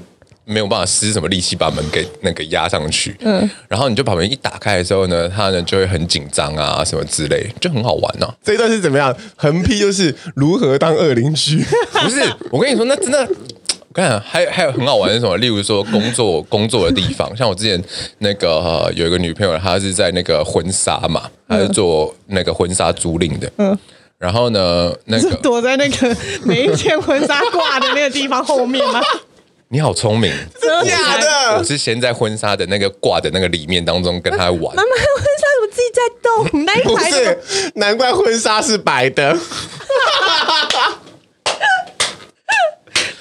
[0.46, 8.36] 没有办法施什么力气把门给那个压上去，嗯，然后你就把门一打开的时候呢，他呢就会很紧张啊，什么之类，就很好玩呢、啊。
[8.43, 9.15] 这一段是怎么样？
[9.38, 11.63] 横批就是如何当恶邻居？
[12.04, 13.62] 不是，我跟你说，那真的，我
[13.93, 17.82] 看还还有很好玩的什么，例如说工作工作的地方， 像我之前
[18.19, 23.77] 那个、呃、有一个女朋友，她是在那个婚纱嘛，她是做那个婚纱租赁的，嗯，
[24.17, 29.01] 然后呢，那个 躲在那个每一件婚纱挂的那个地方后面吗？
[29.69, 31.58] 你好聪明，真的假的？
[31.58, 34.75] 我是先在婚纱的那个挂的那个里面当中跟她玩。
[34.75, 36.63] 妈妈，婚纱怎么自己在动？
[36.65, 39.34] 那一排不是，难怪婚纱是白的。
[39.34, 39.39] 妈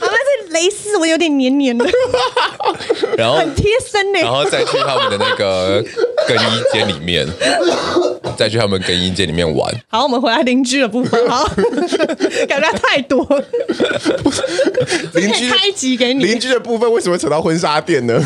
[0.08, 1.84] 妈，这蕾丝我有点黏黏的？
[3.16, 4.20] 然后很贴身呢。
[4.20, 5.84] 然后再去他们的那个
[6.26, 7.26] 更衣间里面。
[8.34, 9.70] 再去他们更衣间里面玩。
[9.88, 11.44] 好，我们回来邻居的部分，好，
[12.48, 13.22] 感觉太多。
[15.14, 18.18] 邻居开一集给你，邻居的部分为什么扯到婚纱店呢？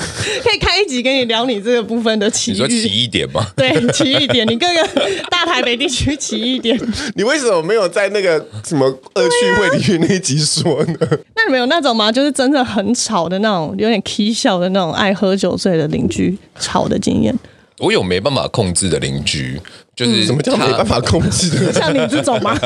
[0.44, 2.54] 可以开一集给你聊你这个部分的奇遇。
[2.54, 3.44] 你说奇异点吗？
[3.56, 4.88] 对，奇异点，你各个
[5.28, 6.78] 大台北地区奇异点。
[7.16, 10.96] 你为什么没有在那个什么恶趣味里面那一集说呢？
[11.35, 12.12] 那你们有那种吗？
[12.12, 17.37] 就是真的很吵的那种，有点 k 笑的那种，爱喝酒醉的邻居吵的经验。
[17.79, 19.61] 我有没办法控制的邻居，
[19.95, 21.73] 就是、嗯、什么叫没办法控制的？
[21.73, 22.57] 像你这种吗？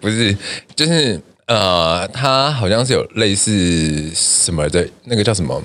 [0.00, 0.36] 不是，
[0.76, 5.60] 就是呃，他好像是有类似什么的，那个叫什么，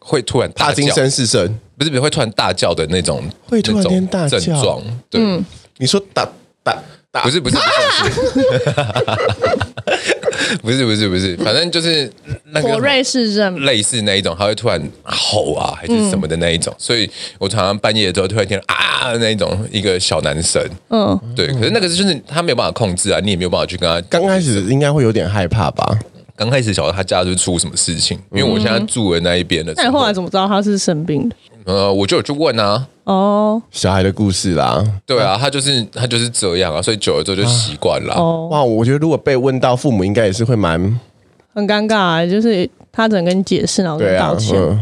[0.00, 1.46] 会突然大叫，惊声四声，
[1.76, 4.82] 不是不是会突然大叫的那种，会突然间大叫症状。
[5.10, 5.44] 对，嗯、
[5.76, 6.26] 你说打
[6.62, 6.76] 打
[7.10, 7.68] 打，不是不是不是。
[10.62, 12.10] 不是不是 不是，反正就是
[12.52, 24.00] 那个瑞士人类似那一种，他会突然吼啊，还是什么的那一种，嗯、所以我常常半夜的时候突然听啊那一种一个小男生，嗯，对，可是那个就是他没有办法控制啊，你也没有办法去跟他。
[24.08, 25.98] 刚开始应该会有点害怕吧？
[26.36, 29.72] 刚开始晓得他家是出什么事情，因为我现在住的那一边的。
[29.76, 31.36] 那你后来怎么知道他是生病的？
[31.68, 32.86] 呃，我就有去问啊。
[33.04, 34.82] 哦，小孩的故事啦。
[35.04, 38.14] 对啊，他就是他就是这样啊，所以久了之后就习惯了。
[38.14, 40.98] 哦，哇，我觉得如果被问到，父母应该也是会蛮
[41.52, 42.68] 很尴尬啊，就是。
[42.98, 44.58] 他只能跟你解释，然后跟你道歉。
[44.60, 44.76] 嗯，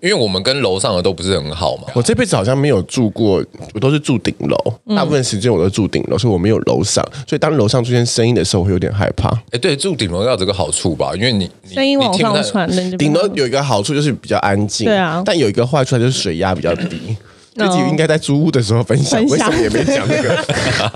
[0.00, 1.84] 因为我们跟楼上的都不是很好嘛。
[1.94, 3.40] 我这辈子好像没有住过，
[3.72, 7.06] 我都是住顶楼，嗯、大部分时间我都住顶楼，所以我没有楼上。
[7.24, 9.28] 所以当楼上出现声音的时候，我会有点害怕。
[9.52, 11.12] 哎，对，住顶楼要这个好处吧？
[11.14, 14.84] 因为你声音往上传，顶楼有一个好处就是比较安静。
[14.84, 17.16] 对啊，但有一个坏处就是水压比较低。
[17.54, 20.44] 自己应该在租屋的时候分享，分享为什么也没讲这个？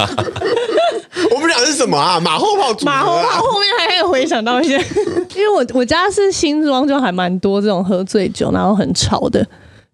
[1.35, 2.20] 我们俩是什么啊？
[2.20, 4.76] 马后炮、啊，马后炮后面还可以回想到一些，
[5.35, 9.46] 因为我我家是新庄，就还蛮多这种喝醉酒然后很吵的。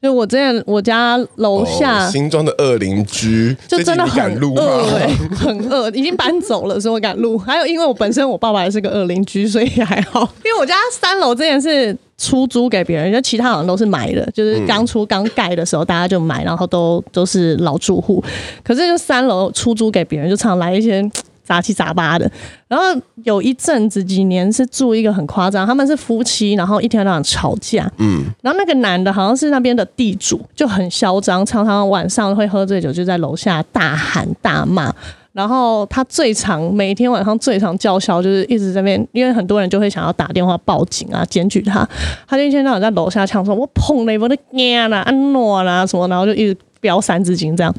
[0.02, 7.38] 就我之前我家楼下、哦、新庄的恶邻居，就真的很饿、欸，很饿，已经搬走了，所以我敢录。
[7.38, 10.22] 还有因为我本身我爸爸也是个恶邻居，所以还好。
[10.44, 18.20] 因为我家三楼之前是出租给别人，就其他好像都是买的，就是刚出刚盖的时候大家就买，然后都都是老住户。
[18.64, 21.08] 可是就三楼出租给别人，就常来一些。
[21.44, 22.30] 杂七杂八的，
[22.68, 22.86] 然后
[23.24, 34.94] 有一阵子几年是住一个很夸张，他们是夫妻，然后一天到晚吵架，嗯，然后那个男的好像是那边的地主，就很嚣张，常常晚上会喝醉酒，就在楼下大喊大骂，
[35.32, 41.86] 然后他最常每天晚上最常叫嚣，就是一直在那边，因为很多人就会想要打电话报警啊，检举他，
[42.26, 47.74] 他就一天到晚在楼下呛说：“我碰了，我的娘啦，安诺啦什么”，然后就一直飙三字经这样，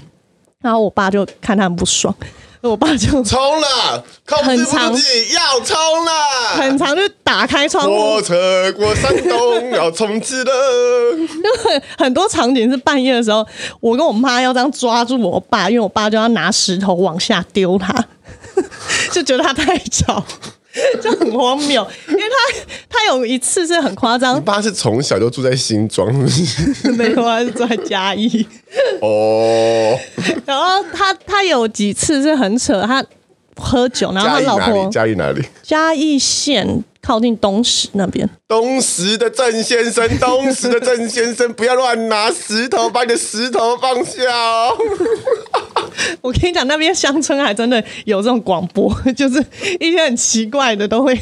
[0.61, 2.13] 然后我爸就看他很不爽。
[2.69, 6.11] 我爸就 冲了，控制不住自己要冲了，
[6.55, 10.51] 很长就打开窗户，火车过山洞要冲刺了。
[11.27, 13.45] 就很很多场景是半夜的时候，
[13.81, 17.93] 我跟我妈要这样抓住我爸，因为我爸就要拿石头往下丢他，
[19.11, 20.23] 就觉得他太吵。
[21.01, 22.59] 就很荒谬，因为他
[22.89, 24.35] 他有一次是很夸张。
[24.35, 26.11] 你爸是从小就住在新庄，
[26.97, 28.45] 没有他，是住在嘉义。
[29.01, 29.97] 哦。
[30.45, 33.05] 然后他他有几次是很扯，他
[33.55, 35.43] 喝酒，然后他老婆嘉义哪里？
[35.61, 38.27] 嘉义县靠近东石那边。
[38.47, 44.75] 东石的郑先生，东石的郑先生，不要乱拿石头，把你的石头放下哦。
[46.21, 49.43] 我跟你讲，那边乡村还真的有这种广播， 就是
[49.79, 51.17] 一些很奇怪的都会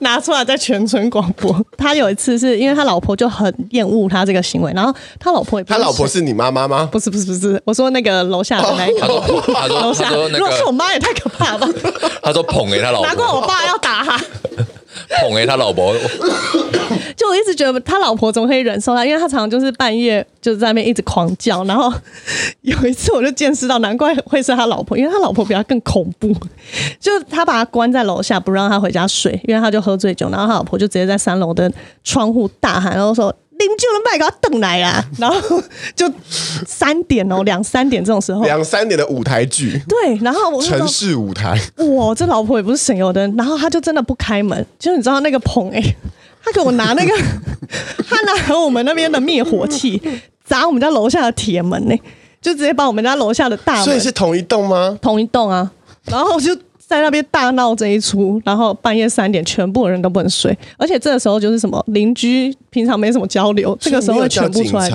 [0.00, 1.64] 拿出来在全村广播。
[1.76, 6.88] 他有一次是因为他老婆就很厌恶他这个行为，然后他老婆也不他老婆是你妈妈吗？
[6.90, 11.68] 不是不是不是，我说那个楼下的那一个，楼下如果是我妈也太可怕了吧。
[12.22, 14.20] 他说捧给他老婆，难怪我爸要打他。
[15.20, 15.94] 捧给他老婆，
[17.16, 21.92] 就我一直觉得他老婆怎么可以忍受他，因为他常常就是半夜就在那边一直狂叫，然后
[22.62, 26.34] 有一次我就见识到，难怪会是他老婆，因为他老婆比他更恐怖，
[26.98, 31.70] 就他把他关在楼下不让他回家睡，因为他就喝醉酒，然后他老婆就直接在三楼的
[32.04, 33.34] 窗户大喊，然后说。
[33.60, 35.04] 邻居们快给他等来啊！
[35.18, 35.62] 然后
[35.94, 36.10] 就
[36.66, 45.96] 三点哦，两三点这种时候，两三点的舞台剧，对，然后我城市舞台，哇，这老婆也不是省油的，然后他就真的不开门，就你知道那个棚哎、欸，
[46.42, 47.14] 他给我拿那个，
[48.08, 50.00] 他拿我们那边的灭火器
[50.44, 52.02] 砸我们家楼下的铁门呢、欸，
[52.40, 54.98] 就直接把我们家楼下的大门，所以是同一栋吗？
[55.02, 55.70] 同一栋啊，
[56.06, 56.56] 然后就。
[56.90, 64.90] 在那边大闹这一出，然后半夜三点，全部人都不能睡，而且这个时候就是什么邻居平常没什么交流，这个时候会全部出来。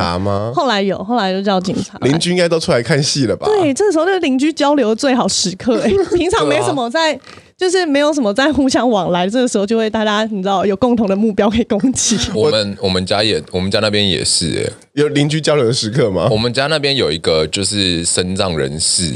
[0.54, 1.98] 后来有，后来就叫警察。
[2.02, 3.48] 邻居应该都出来看戏了吧？
[3.48, 5.90] 对，这个时候就是邻居交流的最好时刻、欸。
[5.90, 7.18] 哎， 平常没什么在
[7.56, 12.18] 就是没有什么在互相往来，这个时候就会大家你知道有共同的目标可以攻击。
[12.36, 16.28] 我们我们家也我们家那边也是哎，有邻居交流的时刻吗？
[16.30, 19.14] 我们家那边有一个就是身障人士。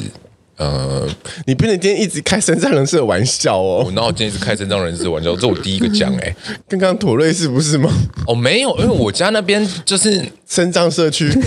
[0.60, 1.08] 呃，
[1.45, 3.82] 你不能今天一直开身障人士的玩笑哦。
[3.86, 5.34] 我哪有今天一直开身障人士的玩笑？
[5.38, 6.36] 这我第一个讲哎、欸。
[6.67, 7.89] 刚刚妥瑞是不是吗？
[8.28, 11.32] 哦，没有，因为我家那边就是身障社区。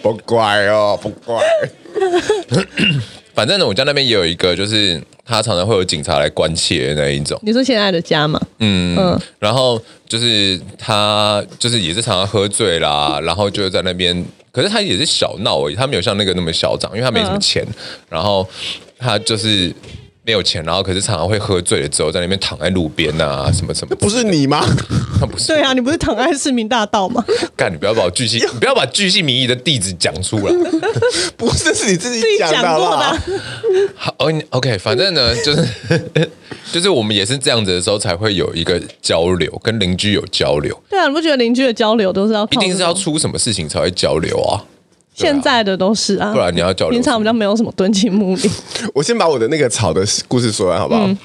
[0.00, 1.38] 不怪哦，不怪。
[3.34, 7.38] 反正呢，我家那边也有一个，就是他常常会有警察来关切的那一种。
[7.42, 8.40] 你说现在的家吗？
[8.60, 9.20] 嗯嗯。
[9.38, 14.24] 然后就是他，就是也是常常喝醉啦，然后就在那边。
[14.52, 17.64] 可是他也是小闹而已，他没有像那个那么嚣张，因为他没什么钱。
[17.66, 17.74] 嗯、
[18.10, 18.46] 然后
[18.98, 19.74] 他就是
[20.24, 23.96] 没有钱，然后可是常常会喝醉了之后在那边躺在路边啊，什 么什么。
[23.96, 24.64] 不是你吗？
[25.18, 25.48] 他 不是。
[25.48, 27.24] 对啊，你不是躺在市民大道吗？
[27.56, 30.52] 干，你不要把我巨细， 你不要把巨细靡遗的地址讲出来。
[31.36, 33.20] 不是，是你自己讲的啦。
[33.96, 34.14] 好
[34.50, 35.66] ，OK，反正呢，就是
[36.72, 40.80] 就是我们也是这样子的时候才会有一个交流，跟邻居有交流。
[40.88, 44.62] 对啊，你不觉得邻居的交流都是要一定是要出什么事情才会交流啊？
[45.14, 46.92] 现在的都是啊，不然你要交流。
[46.92, 48.50] 平常比较没有什么敦亲睦邻。
[48.94, 51.06] 我先把我的那个吵的故事说完好不好？
[51.06, 51.18] 嗯、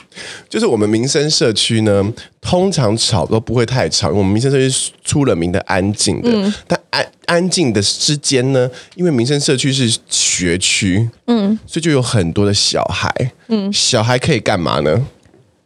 [0.49, 6.29] 就是我们民生社区呢，通常吵都不会太吵，我们民生社区出了名的安静的。
[6.31, 13.09] 嗯、但安安静的之间呢，因为民生社区是学区，嗯，所以就有很多的小孩，
[13.47, 15.07] 嗯，小孩可以干嘛呢？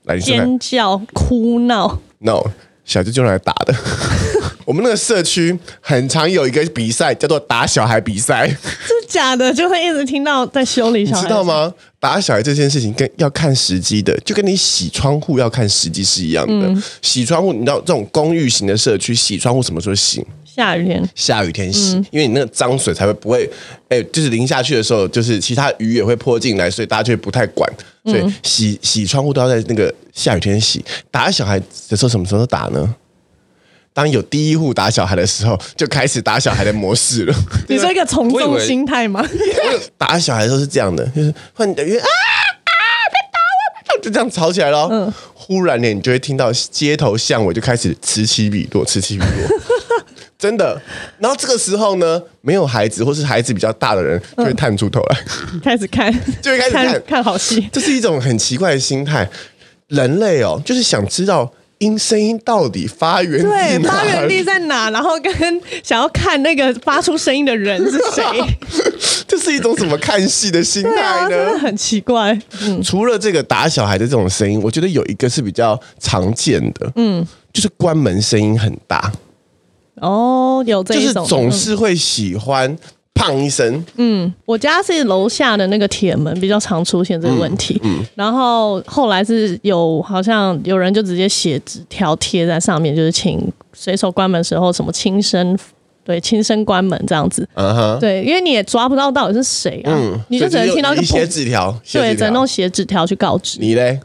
[0.04, 2.00] 来，尖叫、哭闹。
[2.20, 2.44] No，
[2.86, 3.74] 小孩就用来打的。
[4.66, 8.48] 我们那个社区很常有一个比赛，叫做打小孩比赛。
[8.48, 11.22] 是假的，就会一直听到在修理小孩。
[11.22, 11.74] 你知道吗？
[12.00, 16.68] 打小孩这件事情跟要看时机的，就跟你洗窗户要看时机是一样的。
[16.68, 20.26] 嗯、洗窗户，你知道这种公寓型的社区，洗窗户什么时候洗？
[20.44, 21.10] 下雨天。
[21.16, 23.50] 下雨天洗，嗯、因为你那个脏水才会不会，
[23.90, 27.72] 哎，就是淋下去的时候，就是其他雨也会泼进来，所以大家就会不太管。
[28.04, 30.84] 所以洗洗窗户都要在那个下雨天洗。
[31.12, 32.96] 打小孩的时候，什么时候打呢？
[33.94, 37.36] 当有第一户打小孩的时候，就开始打小孩的模式了。
[37.68, 39.22] 你说一个从众心态吗？
[39.98, 42.80] 打小孩都是这样的，就是换等于啊啊，
[43.12, 44.88] 别打我，就这样吵起来了。
[44.90, 49.60] 嗯，忽然呢，你就会听到街头巷尾就开始此起彼落，此起彼落，
[50.40, 50.82] 真的。
[51.20, 55.18] 然后这个时候呢，没有孩子或是孩子比较大的人就会探出头来，
[55.62, 56.10] 开始看，
[56.42, 57.70] 就会开始看看好戏。
[57.74, 59.30] 这是一种很奇怪的心态。
[59.88, 61.52] 人类哦，就是想知道。
[61.82, 64.90] 音声音到底发源地对，发源地在哪？
[64.92, 65.34] 然后跟
[65.84, 68.24] 想要看那个发出声音的人是谁？
[69.28, 70.98] 这是一种怎么看戏的心态呢？
[71.02, 72.40] 啊、真的很奇怪。
[72.62, 79.12] 嗯、除了这个打小孩的这种声音，我觉得有一个是比较常见的，嗯，就是关门声音很大。
[79.96, 82.78] 哦，有这种，就是总是会喜欢。
[83.14, 93.40] 砰一声，嗯，我家是楼下的那个铁门比较常出现这个问题，嗯，嗯，然后后来是有好像有人就直接写纸条贴在上面，就是请
[93.74, 95.56] 随手关门时候什么轻声，
[96.04, 103.60] 对，轻声关门这样子，嗯哼，对，因为你也抓不到到底是谁啊，嗯，你就只能听到一个写纸条，对，只能用写纸条去告知。
[103.60, 104.00] 你嘞，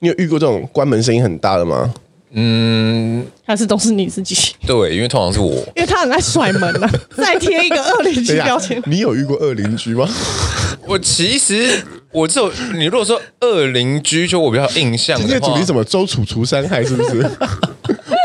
[0.00, 1.94] 你有遇过这种关门声音很大的吗？
[2.34, 4.34] 嗯，还是都是你自己？
[4.66, 6.92] 对，因为通常是我，因为他很爱甩门呐、啊。
[7.16, 10.08] 再贴一个恶邻居标签，你有遇过恶邻居吗？
[10.88, 15.84] 我其实我只有你如果说恶邻居，就我比较印象的话，今天主题什么？
[15.84, 17.30] 周楚除三害是不是？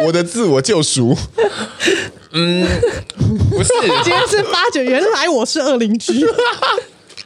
[0.06, 1.16] 我的自我救赎。
[2.32, 2.66] 嗯，
[3.50, 3.70] 不是，
[4.04, 6.26] 今天是发觉原来我是恶邻居。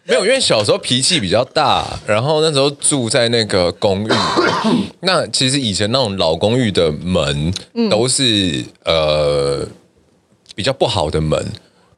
[0.04, 4.10] 没有，因为小时候脾气比较大，然后那时候住在那个公寓。
[5.02, 7.54] 那其实以前那种老公寓的门
[7.90, 9.68] 都是、嗯、呃
[10.56, 11.46] 比较不好的门。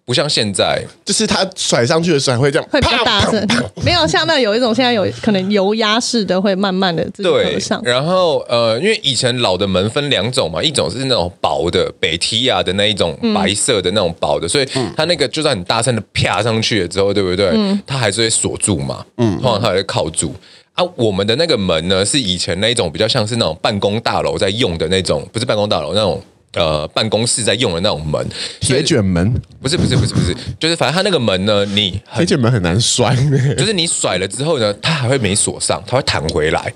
[0.06, 3.48] 不像现在，就是它甩上去的时候会这样，会比较大声。
[3.86, 7.82] 没有像那有一种现在有可能油压式的，会慢慢的自己合上。
[7.86, 17.52] 然后呃，因为以前老的门分两种嘛，一种是那种薄的北提亚的那一种白色的那种薄的，嗯、所以它那个就算很大声的啪上去了之后，对不对？
[17.54, 20.36] 嗯、它还是会锁住嘛，嗯，通常它还会靠住。
[20.74, 26.22] 啊，我们的那个门呢，是以前那一种比较像是那种办公大楼在用的那种，不是办公大楼那种。
[26.54, 28.26] 呃，办公室在用的那种门，
[28.60, 33.16] 铁卷门，不是不是不是不是，就是反正它那个门呢，你铁卷门很难摔，
[33.58, 36.74] 就是你甩了之后呢，它还会没锁上，它会弹回来。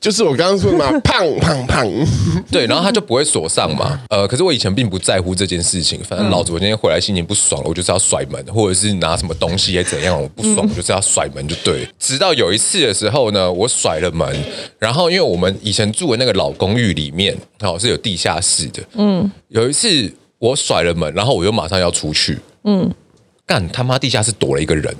[0.00, 1.86] 就是我刚刚说的嘛，胖胖胖，
[2.50, 4.00] 对，然后他就不会锁上嘛。
[4.10, 11.88] 呃，可是我以前并不在乎这件事情，反正老子我今天回来心情不爽了，我就是要甩门，或者是拿什么东西也怎样，我不爽，我就是要甩门就对。
[11.98, 14.44] 直到有一次的时候呢，我甩了门，
[14.78, 22.90] 然后因为我们以前住的那个老公寓里面，哦是有地下室的，嗯，有一次我甩了门，然后我又马上要出去，嗯，
[23.46, 24.94] 干他妈地下室躲了一个人。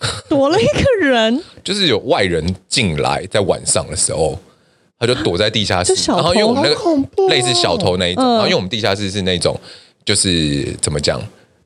[0.28, 4.38] 躲了一个人， 就是有外人进来，在晚上的时候，
[4.98, 5.94] 他就躲在地下室。
[6.08, 9.58] 然后因为我们那个类似小偷那一种，然后因为我们地下室是那种，
[10.04, 11.20] 就是怎么讲，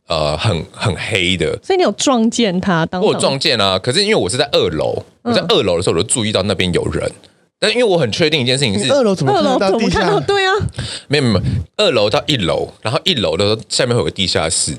[0.08, 1.58] 呃，很很黑的。
[1.62, 2.84] 所以你有撞见他？
[2.86, 3.78] 当我有撞见啊！
[3.78, 7.10] 可是因为我是在二楼，我在二楼的时候我就注意到那边有人。
[7.58, 10.18] 但因为我很确定一件事情是，二楼怎么看到地下？
[10.20, 10.52] 对啊，
[11.06, 11.42] 没有没有，
[11.76, 14.74] 二楼到一楼，然后一楼的时候下面会有个地下室。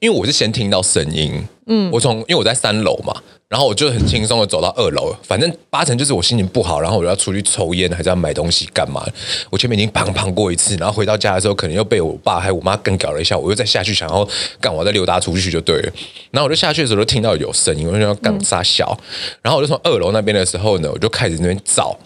[0.00, 3.12] 因为我是先听到声音，嗯，我从因为我在三楼嘛，
[3.48, 9.04] 然后我就很轻松的走到二楼，反正八成就是我心情不好，然后我要出去抽烟，还是要买东西干嘛？
[9.50, 14.28] 我前面已经砰砰过一次，然后回到家的时候，可能又被我爸还有我妈更搞了一下，我又再下去想要
[14.60, 15.92] 干，我再溜达出去就对了。
[16.30, 18.96] 然后我就下去的时候就听到有声音，我就要干啥小，
[19.42, 21.98] 然后我就从二楼那边的时候呢，我就开始那边找，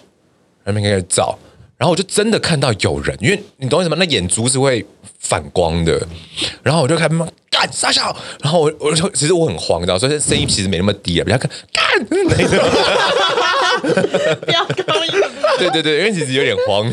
[0.64, 1.38] 那边开始找。
[1.76, 3.97] 然后我就真的看到有人，因为你懂为什么？
[3.97, 4.86] 那眼珠是会
[5.18, 6.01] 反光的。
[6.62, 7.26] 然后我就开始骂
[7.63, 12.59] 干傻笑，然后我我就其实我很慌，你知道，所以声音其实没那么低啊，比较干干那种，
[14.41, 15.13] 不要高音。
[15.59, 16.85] 对对对，因为其实有点慌，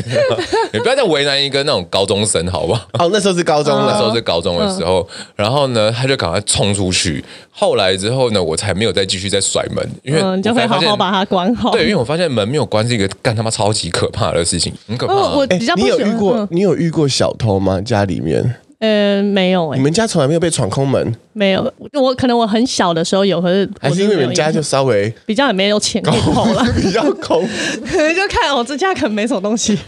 [0.72, 2.86] 你不要再为难一个那种高中生，好不好？
[2.92, 5.06] 哦，那时候是高中，那时候是高中的时候。
[5.34, 7.24] 然后呢，他就赶快冲出去。
[7.50, 11.72] 后来之后呢，我才没有再继续再甩门，因为你就会好好把它关好。
[11.72, 14.72] 对，因为我发现门没有关是一个干他妈超级可怕的事情。
[14.86, 15.32] 很可怕、啊。
[15.34, 15.74] 我比较。
[15.74, 16.36] 你有遇过？
[16.36, 17.80] 嗯、你有遇过小偷吗？
[17.80, 18.54] 家里面？
[18.80, 19.76] 呃，没有、欸。
[19.76, 21.14] 你们家从来没有被闯空门？
[21.34, 21.72] 没有。
[21.92, 27.46] 我可能我很小的时候有，可是还是因为你们家就稍微比较也没有钱可以偷了， 比较空。
[27.86, 29.78] 可能就看我这家可能没什么东西。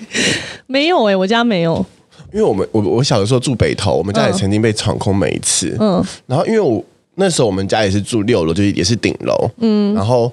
[0.66, 1.84] 没有哎、欸，我家没有。
[2.32, 5.76] 因为我们我我小的时候住北投，我们家也曾经被闯空门一次。
[5.80, 6.04] 嗯。
[6.26, 6.84] 然后因为我
[7.14, 9.50] 那时候我们家也是住六楼，就是也是顶楼。
[9.58, 9.94] 嗯。
[9.94, 10.30] 然后。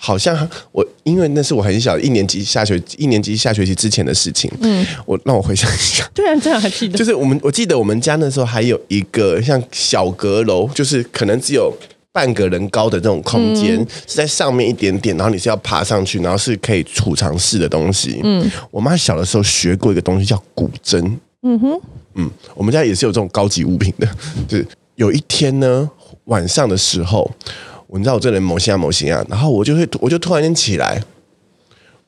[0.00, 4.48] 好像我，因为那是我很小一年级下学一年级下学期之前的事情。
[4.60, 6.08] 嗯，我让我回想一下。
[6.14, 6.96] 对啊，这样还记得。
[6.96, 11.76] 就是我们，我记得我们家那时候还有一个像小阁楼，就是可能只有
[12.12, 18.20] 半个人高的这种空间，嗯、是在上面一点点，然后你是要爬上去，然后是可以储藏室的东西。
[18.22, 21.04] 嗯，我妈小的时候学过一个东西叫古筝。
[21.42, 21.80] 嗯哼，
[22.14, 24.08] 嗯，我们家也是有这种高级物品的。
[24.46, 25.90] 就是有一天呢，
[26.26, 27.28] 晚上的时候。
[27.88, 31.02] 我知道我这人某些啊某些啊，然后我就会，我就突然间起来，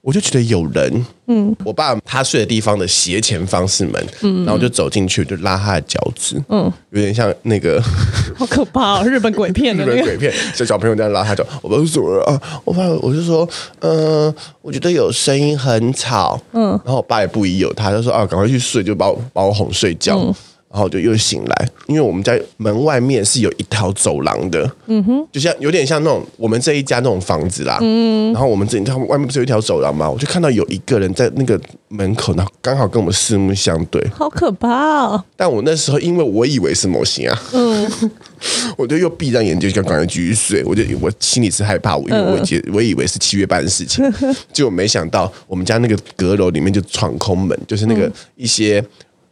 [0.02, 7.82] 我就觉得有人，嗯，我爸他睡的地方的斜前方是门，嗯，然后我就走进去，就拉他的脚趾，嗯，有点像那个，
[8.36, 20.18] 好可怕哦，日本鬼片的、那个、日本鬼片，小小朋友这样拉他脚，我不是说啊，我爸我就说，嗯、呃，我觉得有声音很吵，嗯，然后我爸也不疑有他，就说啊，赶快去睡，就把我把我哄睡觉。
[20.18, 20.34] 嗯。
[20.72, 30.08] 然后就又醒来，因为我们家门外面是有一条走廊的，嗯哼，就像有点像那种我们这一家那种房子啦，嗯，然后我们这他们外面不是有一条走廊吗？
[30.08, 34.68] 我就看到有一个人在那个门口，然后刚好跟我们四目相对，好可怕
[35.00, 35.24] 哦！
[35.36, 37.90] 但我那时候因为我以为是模型啊，嗯，
[38.78, 40.62] 我就又闭上眼睛，就赶快继续睡。
[40.64, 44.04] 我就我心里是害怕，我因为我以我以为是七月半的事情，
[44.54, 48.80] 结果没想到我们家那个阁楼里面就闯空门，就是那个一些。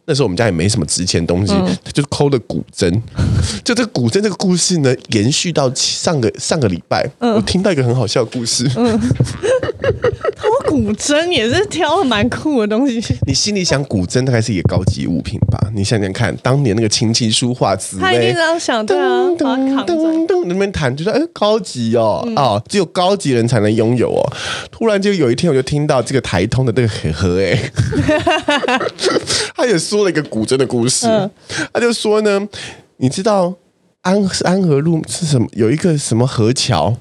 [0.09, 2.91] 那时候我们家也没什么值钱东西，他、嗯、就抠的古筝。
[3.63, 8.67] 就这个古筝这个故事呢，延续到上个上个礼拜，嗯、我听到一个很好笑的故事。
[8.75, 8.99] 嗯
[10.35, 13.03] 偷古筝也是挑了蛮酷的东西。
[13.27, 15.59] 你心里想，古筝大概是一个高级物品吧？
[15.75, 24.33] 你想想看，当年那个琴棋书画紫薇，他一定这样想，对啊，噔噔噔，那边弹就说：“哎，高级哦，哦，只有高级人才能拥有哦。”
[24.71, 27.71] 突然就有一天，我就听到这个台通的这个和和哎，
[29.57, 31.07] 他也说了一个古筝的故事。
[31.07, 31.30] 嗯、
[31.72, 32.49] 他就说呢，
[32.96, 33.55] 你知道
[34.03, 35.46] 安安和路是什么？
[35.53, 36.96] 有一个什么河桥？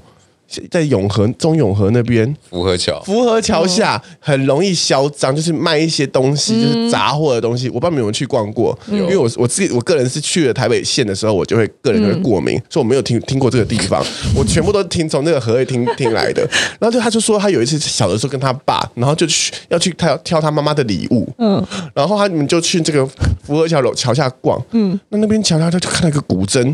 [0.71, 7.67] 在永和中永和那边，福和桥，福和桥下很容易嚣张，就是卖一些东西，就是杂货的东西。
[7.67, 14.03] 我不知道你们有没有去逛过，因为我我自己我个人是去了台北县的时候，我就会个人就会过敏，所以我没有听听过这个地方，
[14.35, 16.41] 我全部都听从那个和和听听来的。
[16.79, 21.61] 然后就他就说他有一次小的时候跟他爸，然后就去要去他要挑他妈妈的礼物，嗯，
[21.93, 23.05] 然后他们就去这个
[23.43, 26.73] 福和桥楼桥下逛，嗯，那那边桥下他就看到一个古筝。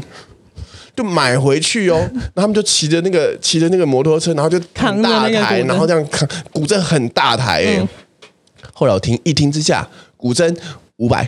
[0.96, 1.98] 就买回去哦，
[2.34, 7.78] 然后他们就骑着那个骑着那个摩托车，然后就扛大台，然后这样扛古筝很大台哎。
[7.80, 7.88] 嗯、
[8.74, 10.56] 后来我听一听之下，古筝
[10.98, 11.28] 五百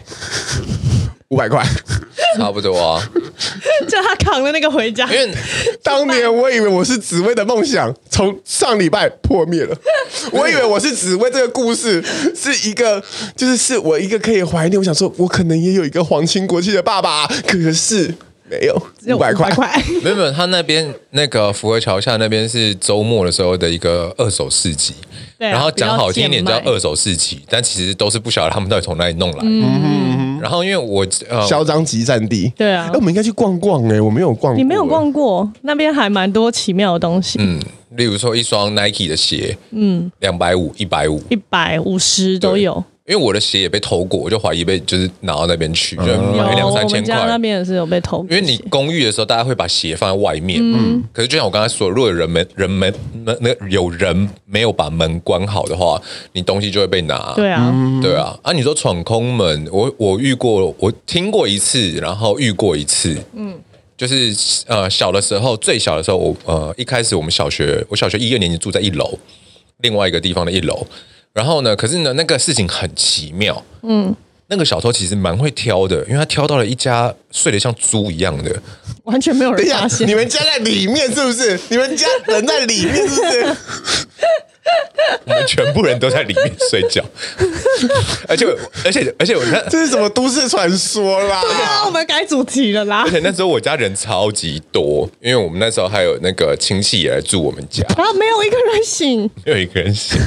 [1.29, 1.65] 五百块，
[2.37, 3.01] 差不多啊。
[3.89, 5.35] 叫他扛着那个回家，因为
[5.83, 9.75] 当年我以为我是紫薇的梦想，从上礼拜破灭了。
[10.31, 12.03] 我以为我是紫薇这个故事
[12.35, 13.03] 是一个，
[13.35, 14.79] 就是是我一个可以怀念。
[14.79, 18.13] 我想说，我可能也有一个皇亲国戚的爸爸，可是。
[18.49, 19.49] 没有五百块，
[20.03, 24.93] 没有没有，他那边那个福和桥下那边是周末的时候的一个二手市集，
[25.39, 29.45] 对啊、然后讲好听一点叫二手市集，但其实都是不晓得他们到底从哪里弄来的。
[29.45, 32.87] 嗯嗯，然后因为我呃，嚣张集散地，对啊。
[32.87, 37.59] 哎，我们应该去逛逛哎，我没有逛过，你没有逛过那边还蛮多奇妙的东西，嗯，
[37.91, 42.83] 例如说一双 Nike 的鞋，嗯，两百五、一百五、一百五十都有。
[43.07, 47.13] 因为我的鞋也被偷过，我就怀疑被就是拿到那边去，就买两三千块。
[47.13, 48.25] 我们家那边也是有被偷。
[48.27, 52.91] 因为你公寓的时候，大家会把鞋放在外面，嗯，可是就像我刚才说，如果有人们人们
[53.23, 56.01] 那那有人没有把门关好的话，
[56.33, 57.31] 你东西就会被拿。
[57.35, 58.35] 对啊，对啊。
[58.41, 63.53] 啊，你说闯空门，我我遇过，我听过一次，然后遇过一次，嗯，
[63.95, 64.35] 就是
[64.65, 69.19] 呃小的时候，最小的时候，我呃一开始我们小学，我小学一二年级住在一楼，
[69.81, 70.87] 另外一个地方的一楼。
[71.35, 71.75] 然后呢？
[71.75, 73.61] 可是呢，那个事情很奇妙。
[73.83, 74.15] 嗯，
[74.47, 78.55] 那个小偷其实蛮会挑的，因为他挑到了一家睡得像猪一样的，
[79.03, 80.07] 完全没有人发现。
[80.07, 81.59] 你们家在里面是不是？
[81.67, 83.55] 你们家人在里面是不是？
[85.25, 87.03] 我们全部人都在里面睡觉，
[88.27, 88.47] 而且
[88.83, 91.41] 而且而且我看这是什么都市传说啦？
[91.41, 93.03] 对啊，我们改主题了啦。
[93.05, 100.19] 而且那时候我家人超级多，因为我们那时候还有那个亲戚也来住我们家，然后没有一个人醒，没有一个人醒。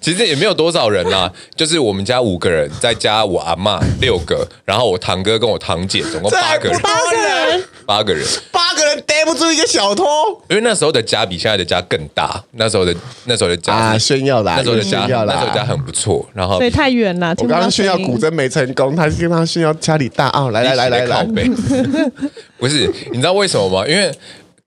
[0.00, 10.04] 其实也没有多少人啦， 就是我们家五个人，再加我阿嬷六个，然后我堂哥跟我堂姐，总共八个人，八个人，八个人，八个人逮不住一个小偷。
[10.48, 12.94] 因为那时候的家比现在的家更大，那时候的
[13.24, 17.34] 那时候的家啊炫耀啦，那时候的家那时候家很不错，然后所以太远了。
[17.38, 20.48] 我刚刚炫耀古筝没成功，他是跟他炫耀家里大啊！
[20.50, 21.24] 来来来来来，
[22.58, 23.86] 不是，你知道为什么吗？
[23.86, 24.10] 因为。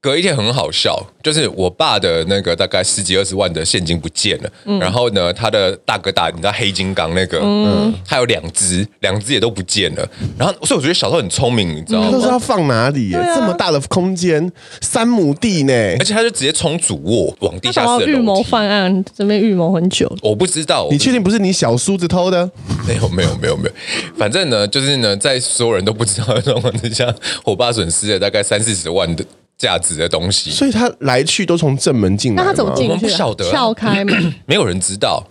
[0.04, 10.06] 隔一天很好笑，就是我爸的那个大概十几二十万的现金不见了，嗯、然后呢，他的大哥大，你知道黑金刚那个，嗯，他有两只，两只也都不见了。
[10.38, 12.10] 然后，所以我觉得小偷很聪明，你知道吗？
[12.12, 13.14] 他说要放哪里？
[13.14, 14.52] 啊、这么大的空间，
[14.82, 18.06] 三亩地呢，而且他就直接从主卧往地下室。
[18.06, 20.14] 预谋犯案，这边预谋很久。
[20.22, 22.52] 我不知道，你确定不是你小叔子偷的？
[22.86, 23.72] 没有，没有，没有，没有。
[24.18, 29.24] 反正呢，就是呢，在所有人都不知道的状况之下，我爸损失了大概三四十万的。
[29.58, 32.44] 价值的东西，所以他来去都从正门进来。
[32.44, 32.92] 那他怎么进去？
[32.92, 35.24] 我们不晓得，撬开门， 没有人知道。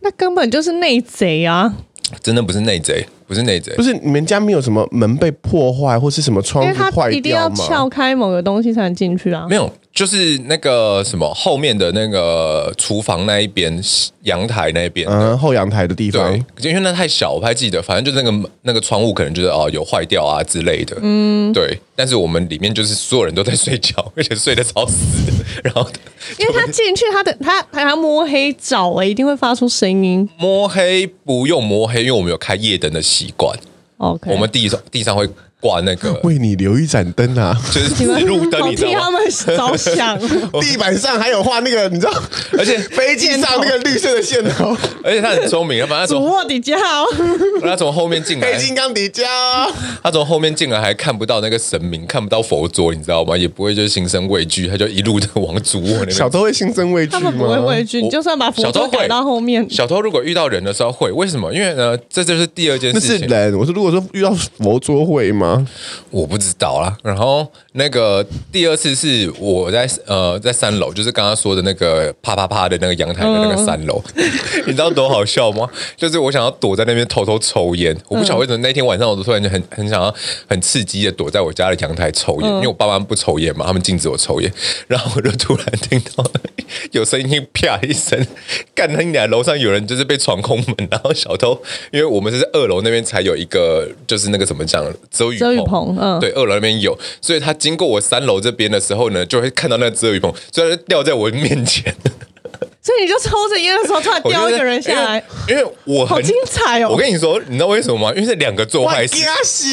[0.00, 1.74] 那根本就是内贼啊！
[2.22, 6.92] 真的不是内贼，不是内贼，不是你们家没有什么门被破坏，或是什么窗户坏掉吗？
[6.94, 9.46] 他一定要撬开某个东西才能进去啊！
[9.48, 9.70] 没有。
[10.00, 13.70] 就是那个什么后面的那个厨房那一边
[14.22, 21.78] 阳台那边，嗯，后阳台的地方，因为那太小，我不太记得，反正就是那个那个窗户可能就是哦有坏掉啊之类的，嗯，对。
[21.94, 25.32] 但是我们里面就是所有人都在睡觉，而且睡得超死的。
[25.62, 25.86] 然后，
[26.38, 30.26] 因为他 进去，他的他还要摸黑找，哎，一定会发出声音。
[30.38, 33.54] 摸黑不用摸黑，因为我们有开夜灯的习惯。
[33.98, 35.28] OK，我们地上地上会。
[35.60, 38.94] 挂那个， 为你留一盏灯啊，就是路灯，你知道吗？
[38.94, 40.18] 替他们着想。
[40.60, 42.12] 地板上还有画那个，你知道？
[42.58, 47.06] 而且飞机上那个绿色的线头， 而且他很聪明，反正主卧底加哦。
[47.62, 49.24] 他从后面进来，黑金刚底加。
[50.02, 53.36] 他从后面进来还看不到那个神明，看不到佛桌，你知道吗？
[53.36, 56.10] 也不会就是心生畏惧，他就一路的往主卧那边。
[56.10, 57.20] 小偷会心生畏惧吗？
[57.20, 59.68] 他们不会畏惧，你就算把佛桌改到后面。
[59.70, 61.52] 小偷如果遇到人的时候会，为什么？
[61.52, 63.26] 因为呢，这就是第二件事情。
[63.28, 65.49] 那是人，我说如果说遇到佛桌会吗？
[66.10, 66.30] 我。
[66.30, 74.30] 不知道啦，然后那个第二次是我在呃在三楼，就是刚刚说的那个啪啪啪的那个阳台的那个三楼，嗯、
[74.64, 75.68] 你知道多好笑吗？
[75.96, 80.14] 就是我想要躲在那边偷偷抽烟，我不晓得为什么那天晚上我都突然就很很想要
[80.48, 84.52] 很刺激的躲在我家的阳台抽烟，嗯、因为我爸妈不抽烟嘛，他们禁止我抽烟，
[84.86, 86.22] 然后我就突然听到
[86.92, 88.26] 有声音啪一声，
[88.74, 91.60] 干他娘楼上有人就是被闯空门，然后小偷，
[91.92, 96.18] 因为我们是在二楼那边才有一个就是那个怎么讲遮雨遮雨棚，嗯。
[96.20, 101.94] 对，二楼那边有，所以他经过我三楼这边的时候呢，就会看到那个遮雨棚，所以他掉在我面前。
[102.82, 106.88] 所以你就抽着烟的时候，突然掉一个人下来，因为我好精彩哦！
[106.90, 108.12] 我跟你说，你知道为什么吗？
[108.16, 109.16] 因为是两个做坏事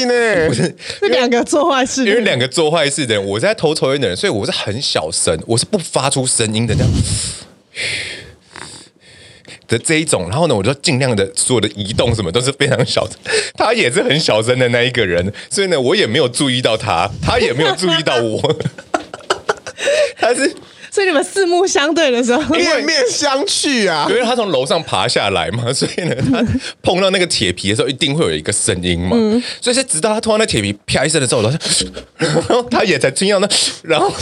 [0.06, 0.64] 呢，不是
[1.00, 6.90] 是两个做坏事，因为两个做坏事的人，我在偷抽烟的人，所以我是很小声，我是不发出声音的这样。
[9.68, 13.18] 的这一种，然后呢，我就尽量的所有的移动什么都是非常小声，
[13.56, 18.56] 他也是很小声的那一个人，所以呢，我也没有注意到他，他也没有注意到我，
[20.18, 20.56] 他是，
[20.98, 26.44] 所以你们四目相对的时候面面相觑啊，因为他从楼上爬下来嘛， 所以呢，他
[26.82, 31.54] 碰到那个铁皮的时候，一定会有一个声音嘛，嗯、所以是直到他碰到那铁皮啪一声的时候，我
[32.18, 33.48] 然后 他也才听到那，
[33.84, 34.12] 然后。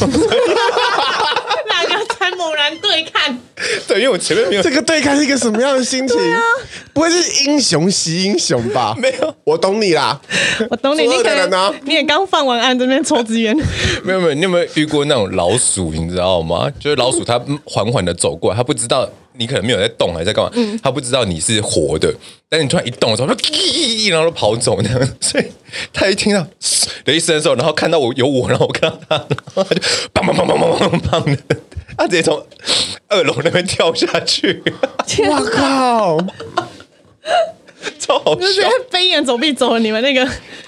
[1.70, 3.66] 两个才猛然对看，对。
[3.88, 6.18] 对，因为我前面没有这个对看是一个什么样的心情？
[6.20, 6.42] 啊、
[6.94, 8.94] 不会是英雄惜英雄吧？
[9.00, 10.20] 没有，我懂你啦，
[10.70, 11.08] 我懂你。
[11.08, 13.56] 你可能你也刚放完案，这边抽支烟。
[14.04, 15.92] 没有没有，你有没有遇过那种老鼠？
[15.92, 16.70] 你知道吗？
[16.80, 20.52] 就是老鼠，它缓缓的走过来，它不知道你可能没有在动，还在干嘛？
[20.56, 22.14] 嗯，它不知道你是活的，
[22.50, 23.36] 但你突然一动的时候，它
[24.10, 25.10] 然后就跑走那样。
[25.22, 25.46] 所以
[25.94, 26.46] 它一听到
[27.06, 29.82] 的一声的时候，然后看到我有我，然后我看到它，然后它就
[30.14, 31.56] 砰砰砰砰砰砰砰的，
[31.98, 32.46] 它直接从
[33.08, 34.62] 二楼那边跳下去。
[35.28, 36.18] 我靠！
[38.00, 40.28] 超好笑，就是飞檐走壁走了你们那个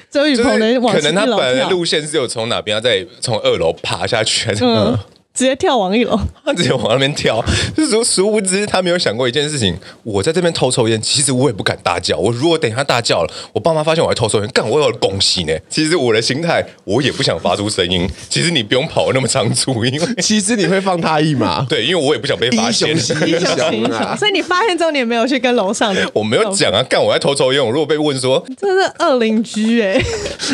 [0.09, 4.97] 周雨鹏的往可能他本来的路线是有从哪边要再从二楼爬下去，还是嗯。
[5.37, 7.39] 直接跳往一楼，他直接往那边跳，
[7.77, 9.77] 就是说殊不知他没有想过一件事情。
[10.01, 12.17] 我在这边偷抽烟，其实我也不敢大叫。
[12.17, 15.53] 我如果等一下大叫了，我爸妈发现我在偷抽烟，干我有恭喜呢。
[15.69, 18.09] 其实我的心态，我也不想发出声音。
[18.27, 21.63] 其实你不用跑那么仓促，因为 其实你会放他一马。
[21.69, 22.89] 对，因为我也不想被发现。
[22.89, 26.09] 英雄英雄，所以你发现之后，你也没有去跟楼上的。
[26.13, 27.63] 我没有讲啊，干我在偷抽烟。
[27.63, 30.01] 我如果被问说，这是二邻居哎，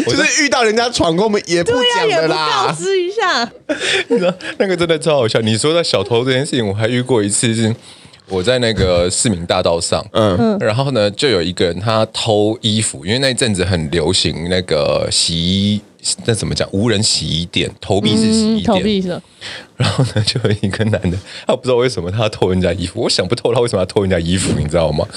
[0.05, 3.49] 就是遇到人家闯过门也不讲的啦，告知一下。
[4.09, 5.57] 你知道那个真的超好笑，你。
[5.63, 7.73] 说到小偷这件事情，我还遇过一次，是
[8.27, 15.81] 我在那个市民大道上，嗯，然后呢，就有一个人他偷衣服，因为那一阵子很流行那个洗衣，
[16.25, 16.67] 那怎么讲？
[16.73, 19.21] 无人洗衣店，投币式洗衣店，投币式。
[19.77, 21.17] 然后呢，就有一个男的，
[21.47, 25.07] 他不知道为什么他要偷人家衣服，我想不透他为什么要偷人家衣服，你知道吗？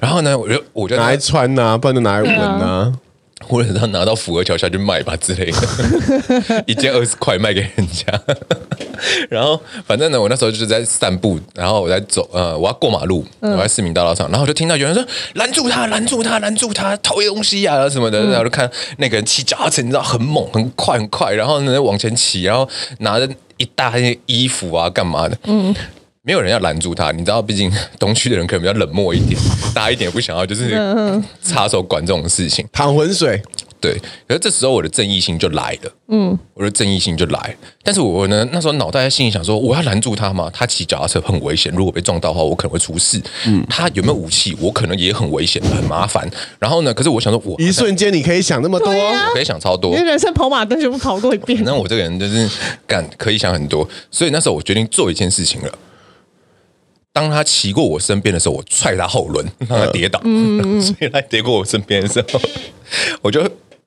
[0.00, 2.92] 然后呢，我就我就拿来穿呐、啊，不然就拿来闻呐、啊。
[3.46, 8.04] 或者他拿到福和桥下去卖吧之类的，一件二十块卖给人家。
[9.28, 18.24] 然后反正呢，我那时候就是在散步，然后我在走，呃，我要过马路，我在市民大道上，然后我就听到有人说拦住他，拦住他，拦住他，偷东西呀、啊、什么的。
[18.24, 22.68] 然后就看那个人骑脚踏车，你知道很猛，很快，很快，然后呢往前骑，然后
[23.00, 23.28] 拿着
[23.58, 25.38] 一大些衣服啊，干嘛的？
[25.44, 25.74] 嗯。
[26.26, 29.40] 没有人要拦住他，你知道，毕竟 东区的人可能比较冷漠一点，
[29.72, 30.76] 大家一点也不想要，就是
[31.40, 33.40] 插手管这种事情，淌浑水。
[33.78, 33.94] 对，
[34.26, 37.54] 可是这时候我的正义心就来了，嗯，我的正义心就来。
[37.84, 40.50] 但是我呢，那时候脑袋在心里想说，我要拦住他吗？
[40.52, 43.20] 他骑脚踏车很危险，如果被撞到的话，我可能会出事。
[43.46, 44.56] 嗯，他有没有武器？
[44.58, 46.28] 我可能也很危险，很麻烦。
[46.58, 51.62] 然后呢，可是我想说我，我一瞬间你可以想那么多，啊、我可以想超多，因为人生跑马灯全部跑过一遍。
[51.62, 52.48] 那我这个人就是
[52.86, 55.78] 敢可以想很多，所以那时候我决定做一件事情了。
[57.16, 60.20] 当他骑过我身边的时候，我踹他后轮，让他跌倒。
[60.24, 62.38] 嗯、所以他跌过我身边的时候，
[63.22, 63.40] 我就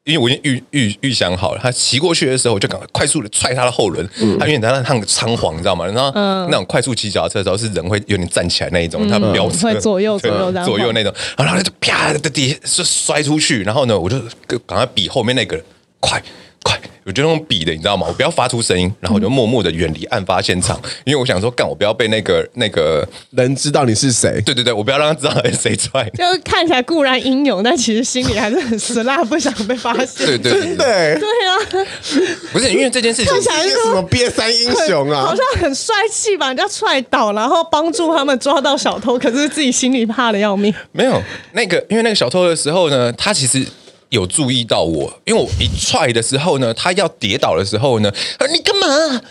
[0.04, 4.04] 因为我已经预预预想好了，他骑过去的时候，我就赶快快速的踹他的后轮。
[4.20, 5.86] 嗯、他因为他那趟仓皇，你知道吗？
[5.86, 6.12] 然后
[6.50, 14.20] 那种快速骑脚踏车的时候，是人会有点站起来那一种，嗯、他飙车会左右左右左右那种，然后他就啪的跌是摔出去，然后呢，我就
[14.66, 15.64] 赶快比后面那个人
[16.00, 16.20] 快。
[16.64, 16.78] 快！
[17.10, 18.06] 我就用笔的，你知道吗？
[18.08, 24.40] 我不要发出声音，然后我就默默的远离案发现场， 因为我想说，干我不要被那个那个人知道你是谁。
[24.46, 26.08] 对对对，我不要让他知道是谁踹。
[26.12, 30.28] 就看起来固然英勇，但其实心里还是很死辣，不想被发现。
[30.28, 31.88] 对对对，真的对啊，
[32.54, 35.26] 不是因为这件事情，看起来是什么瘪三英雄啊？
[35.26, 40.72] 好像很帅气，把人家踹倒，然后帮助他们抓到小偷，可是自己心里怕的要命。
[40.92, 41.20] 没有
[41.54, 43.66] 那个，因为那个小偷的时候呢，他其实。
[44.10, 49.22] 有注意到我，因为我一踹的时候呢，他要跌倒的时候呢，啊，你干嘛？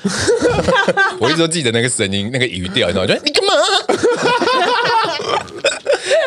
[1.20, 3.14] 我一直都记得那个声音，那个语调，你知道吗？
[3.14, 3.52] 就你干嘛？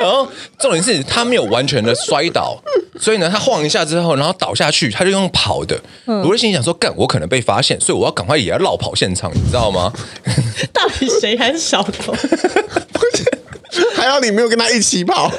[0.01, 0.27] 然后
[0.59, 2.59] 重点是他没有完全的摔倒，
[2.99, 5.79] 所以呢，他晃一下之后，然后倒下去，他就用跑的。
[6.05, 9.93] 我就心里想说，干，我可能被发现，所以我要赶快也要绕跑现场，你知道吗？
[10.73, 12.13] 到底谁还是小偷？
[14.01, 15.31] 还好你没有跟他一起跑，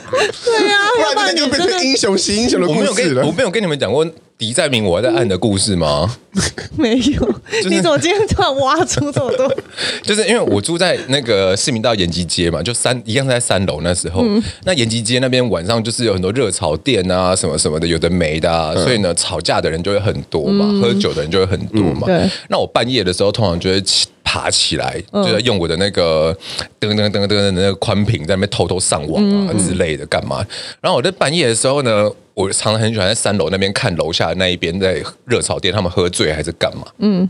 [0.44, 2.86] 对呀、啊， 不然你就变成英雄惜英雄的故事了。
[2.86, 4.06] 我没有跟，我没有跟你们讲过
[4.38, 6.16] 敌在明我还在暗的故事吗？
[6.78, 9.52] 没有，就是、你怎么今天突然挖出这么多？
[10.00, 22.06] 就是因为我住在那个市民大道延吉街嘛，就三一样在三楼那时候，嗯、那延吉街那边晚上就是有很多热炒店啊，什么什么的，有的没的、啊，嗯、所以呢，吵架的人就会很多嘛，嗯、喝酒的人就会很多嘛。
[22.48, 24.06] 那我半夜的时候通常就会起。
[24.32, 26.34] 爬起来，就在用我的那个
[26.80, 30.42] 噔噔噔噔的那个宽屏，在那边偷偷上网啊之类的，干嘛？
[30.80, 36.86] 然后我在半夜的时候呢，我常常很喜欢在三楼那边看楼下那一边在热炒店，他们喝醉还是干嘛？
[37.00, 37.28] 嗯，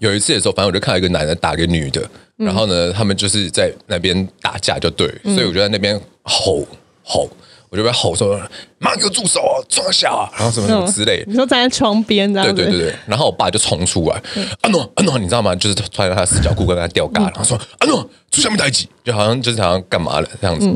[0.00, 2.02] 有一次的时候，反正我就看到一个男的打个女的，
[2.36, 6.66] 然后呢，他们就是在那边打架，就对，所以我就在那边吼
[7.04, 7.30] 吼。
[7.72, 8.38] 我就被吼说
[8.78, 9.56] ：“妈，给我住手啊！
[9.66, 11.24] 装小啊！”然后什么什么之类。
[11.26, 12.54] 你说站在窗边，这样子。
[12.54, 12.94] 对对对对。
[13.06, 14.22] 然后我爸就冲出来，
[14.60, 15.54] 阿诺阿诺，你知道吗？
[15.56, 20.66] 就是穿着他的四角裤跟他吊嘎，然后说：“阿诺，出下面台机，就好像就是好像干嘛了这样子。”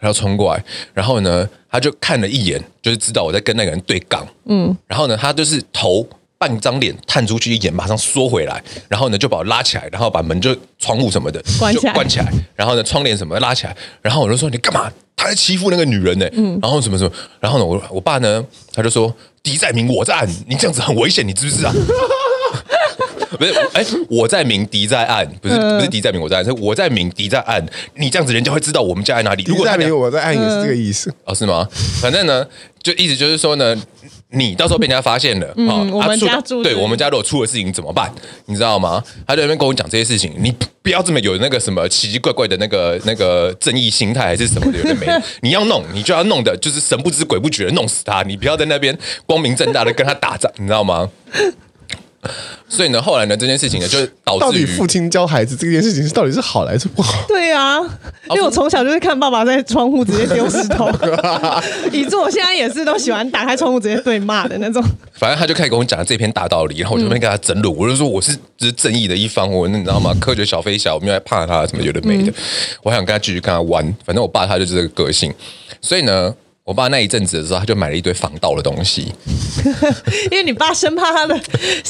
[0.00, 4.26] 然后冲过来，然后呢，他就看了一眼，就是知道我在跟那个人对杠。
[4.46, 4.74] 嗯。
[4.86, 14.90] 然后呢，他就是头半张脸探出去一眼，马上缩回来，然后呢就把我拉起来，然后把门就窗户什么的关起来，关起来，然后呢窗帘什么拉起来，然后我就说你干嘛？
[15.18, 16.32] 他在欺负那个女人呢、欸？
[16.36, 17.10] 嗯，然后什么什么，
[17.40, 18.42] 然后呢我我爸呢
[18.72, 19.12] 他就说
[19.42, 21.70] 敌在明我在暗， 你这样子很危险，你知不知道？
[23.38, 27.64] 不是，哎，我在明，敌在暗，不是，不是敌在明，我在暗，是我在明，敌在暗。
[27.94, 29.44] 你这样子，人家会知道我们家在哪里。
[29.44, 31.12] 敌在明，我在暗，也是这个意思。
[31.24, 31.68] 哦，是吗？
[32.00, 32.44] 反正呢，
[32.82, 33.76] 就意思就是说呢，
[34.30, 38.12] 你到时候被人家发现了，嗯，哦、我们家住，对我们家如果出了事情怎么办？
[38.44, 39.02] 你知道吗？
[39.26, 45.22] 他在那边跟我讲这些事情，你不要这么有那个什么奇奇怪怪的那个那个正义心态还是什么的，有的没的。
[45.40, 48.22] 你要弄，你就要弄的，就是神不知鬼不觉的弄死他。
[48.22, 51.08] 你不要在那边光明正大的跟他打仗，你知道吗？
[52.68, 57.24] 所以呢，后来呢，这件事情呢，就导致到底父亲教孩子这件事情是到底是好还是不好？
[57.28, 57.78] 对啊，
[58.30, 60.90] 因为我从小就是看爸爸在窗户直接丢石头，
[61.92, 64.82] 以致我现在也是都喜欢打开窗户直接对骂的那种。
[65.14, 70.12] 反正他就开始跟我讲这篇大道理，然后我就没跟他争论，我就说我是只是正义的一方，我你知道吗？
[70.20, 72.32] 科学小飞侠，我没有害怕他什么有的没的，
[72.82, 73.82] 我还想跟他继续跟他玩。
[74.04, 75.32] 反正我爸他就是这个个性，
[75.80, 76.34] 所以呢。
[76.68, 79.10] 我爸那一阵子的时候，他就买了一堆防盗的东西，
[80.30, 81.34] 因为你爸生怕他的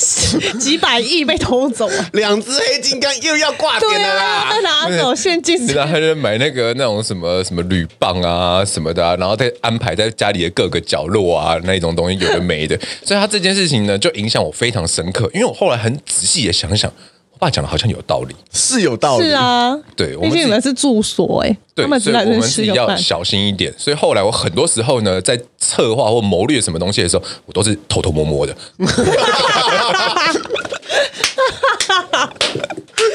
[0.60, 16.92] 几百亿被偷走啊，两只黑金刚又要挂点了啦，他拿走现金，然后他就买那个那种什么什么铝棒啊什么的啊，然后再安排在家里的各个角落啊，那种东西有的没的，所以他这件事情呢，就影响我非常深刻，因为我后来很仔细的想想。
[17.38, 23.72] 我爸讲的好像有道理，是有道理，是啊，对，毕竟你们是住所哎，对，所以我们自己要小心一点。
[23.78, 28.52] 所以后来我很多时候呢，在策划或谋略什么东西的时候，我都是偷偷摸摸的。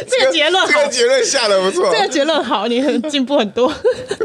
[0.07, 3.69] 这个结论，这个结论下的不错，这个结论好，你很进步很多。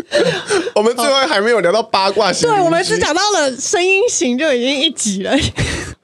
[0.76, 5.36] 我们最后还没有聊到八卦型，对，我们只讲到了声音型就已经一集了。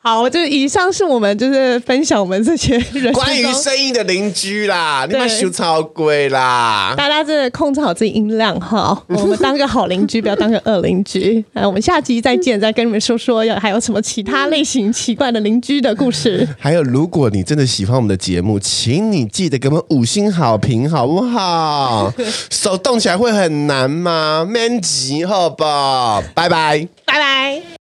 [0.06, 11.42] 好，就以上是我们就是分享我们这些人关于声音的邻居啦，你们修超贵啦，大家真的控制好自己音量哈， 我们当个好邻居，不要当个恶邻居。
[11.52, 16.46] 那我们下集再见，再跟你们说说要还有什么其他类型奇怪的邻居的故事。
[16.60, 22.12] 还有，如果你真的喜欢我们的节目，请你记得给我们五星好评，好不好？
[22.52, 24.46] 手动起来会很难吗？
[24.46, 26.22] 免急，好不好？
[26.34, 27.83] 拜拜，拜拜。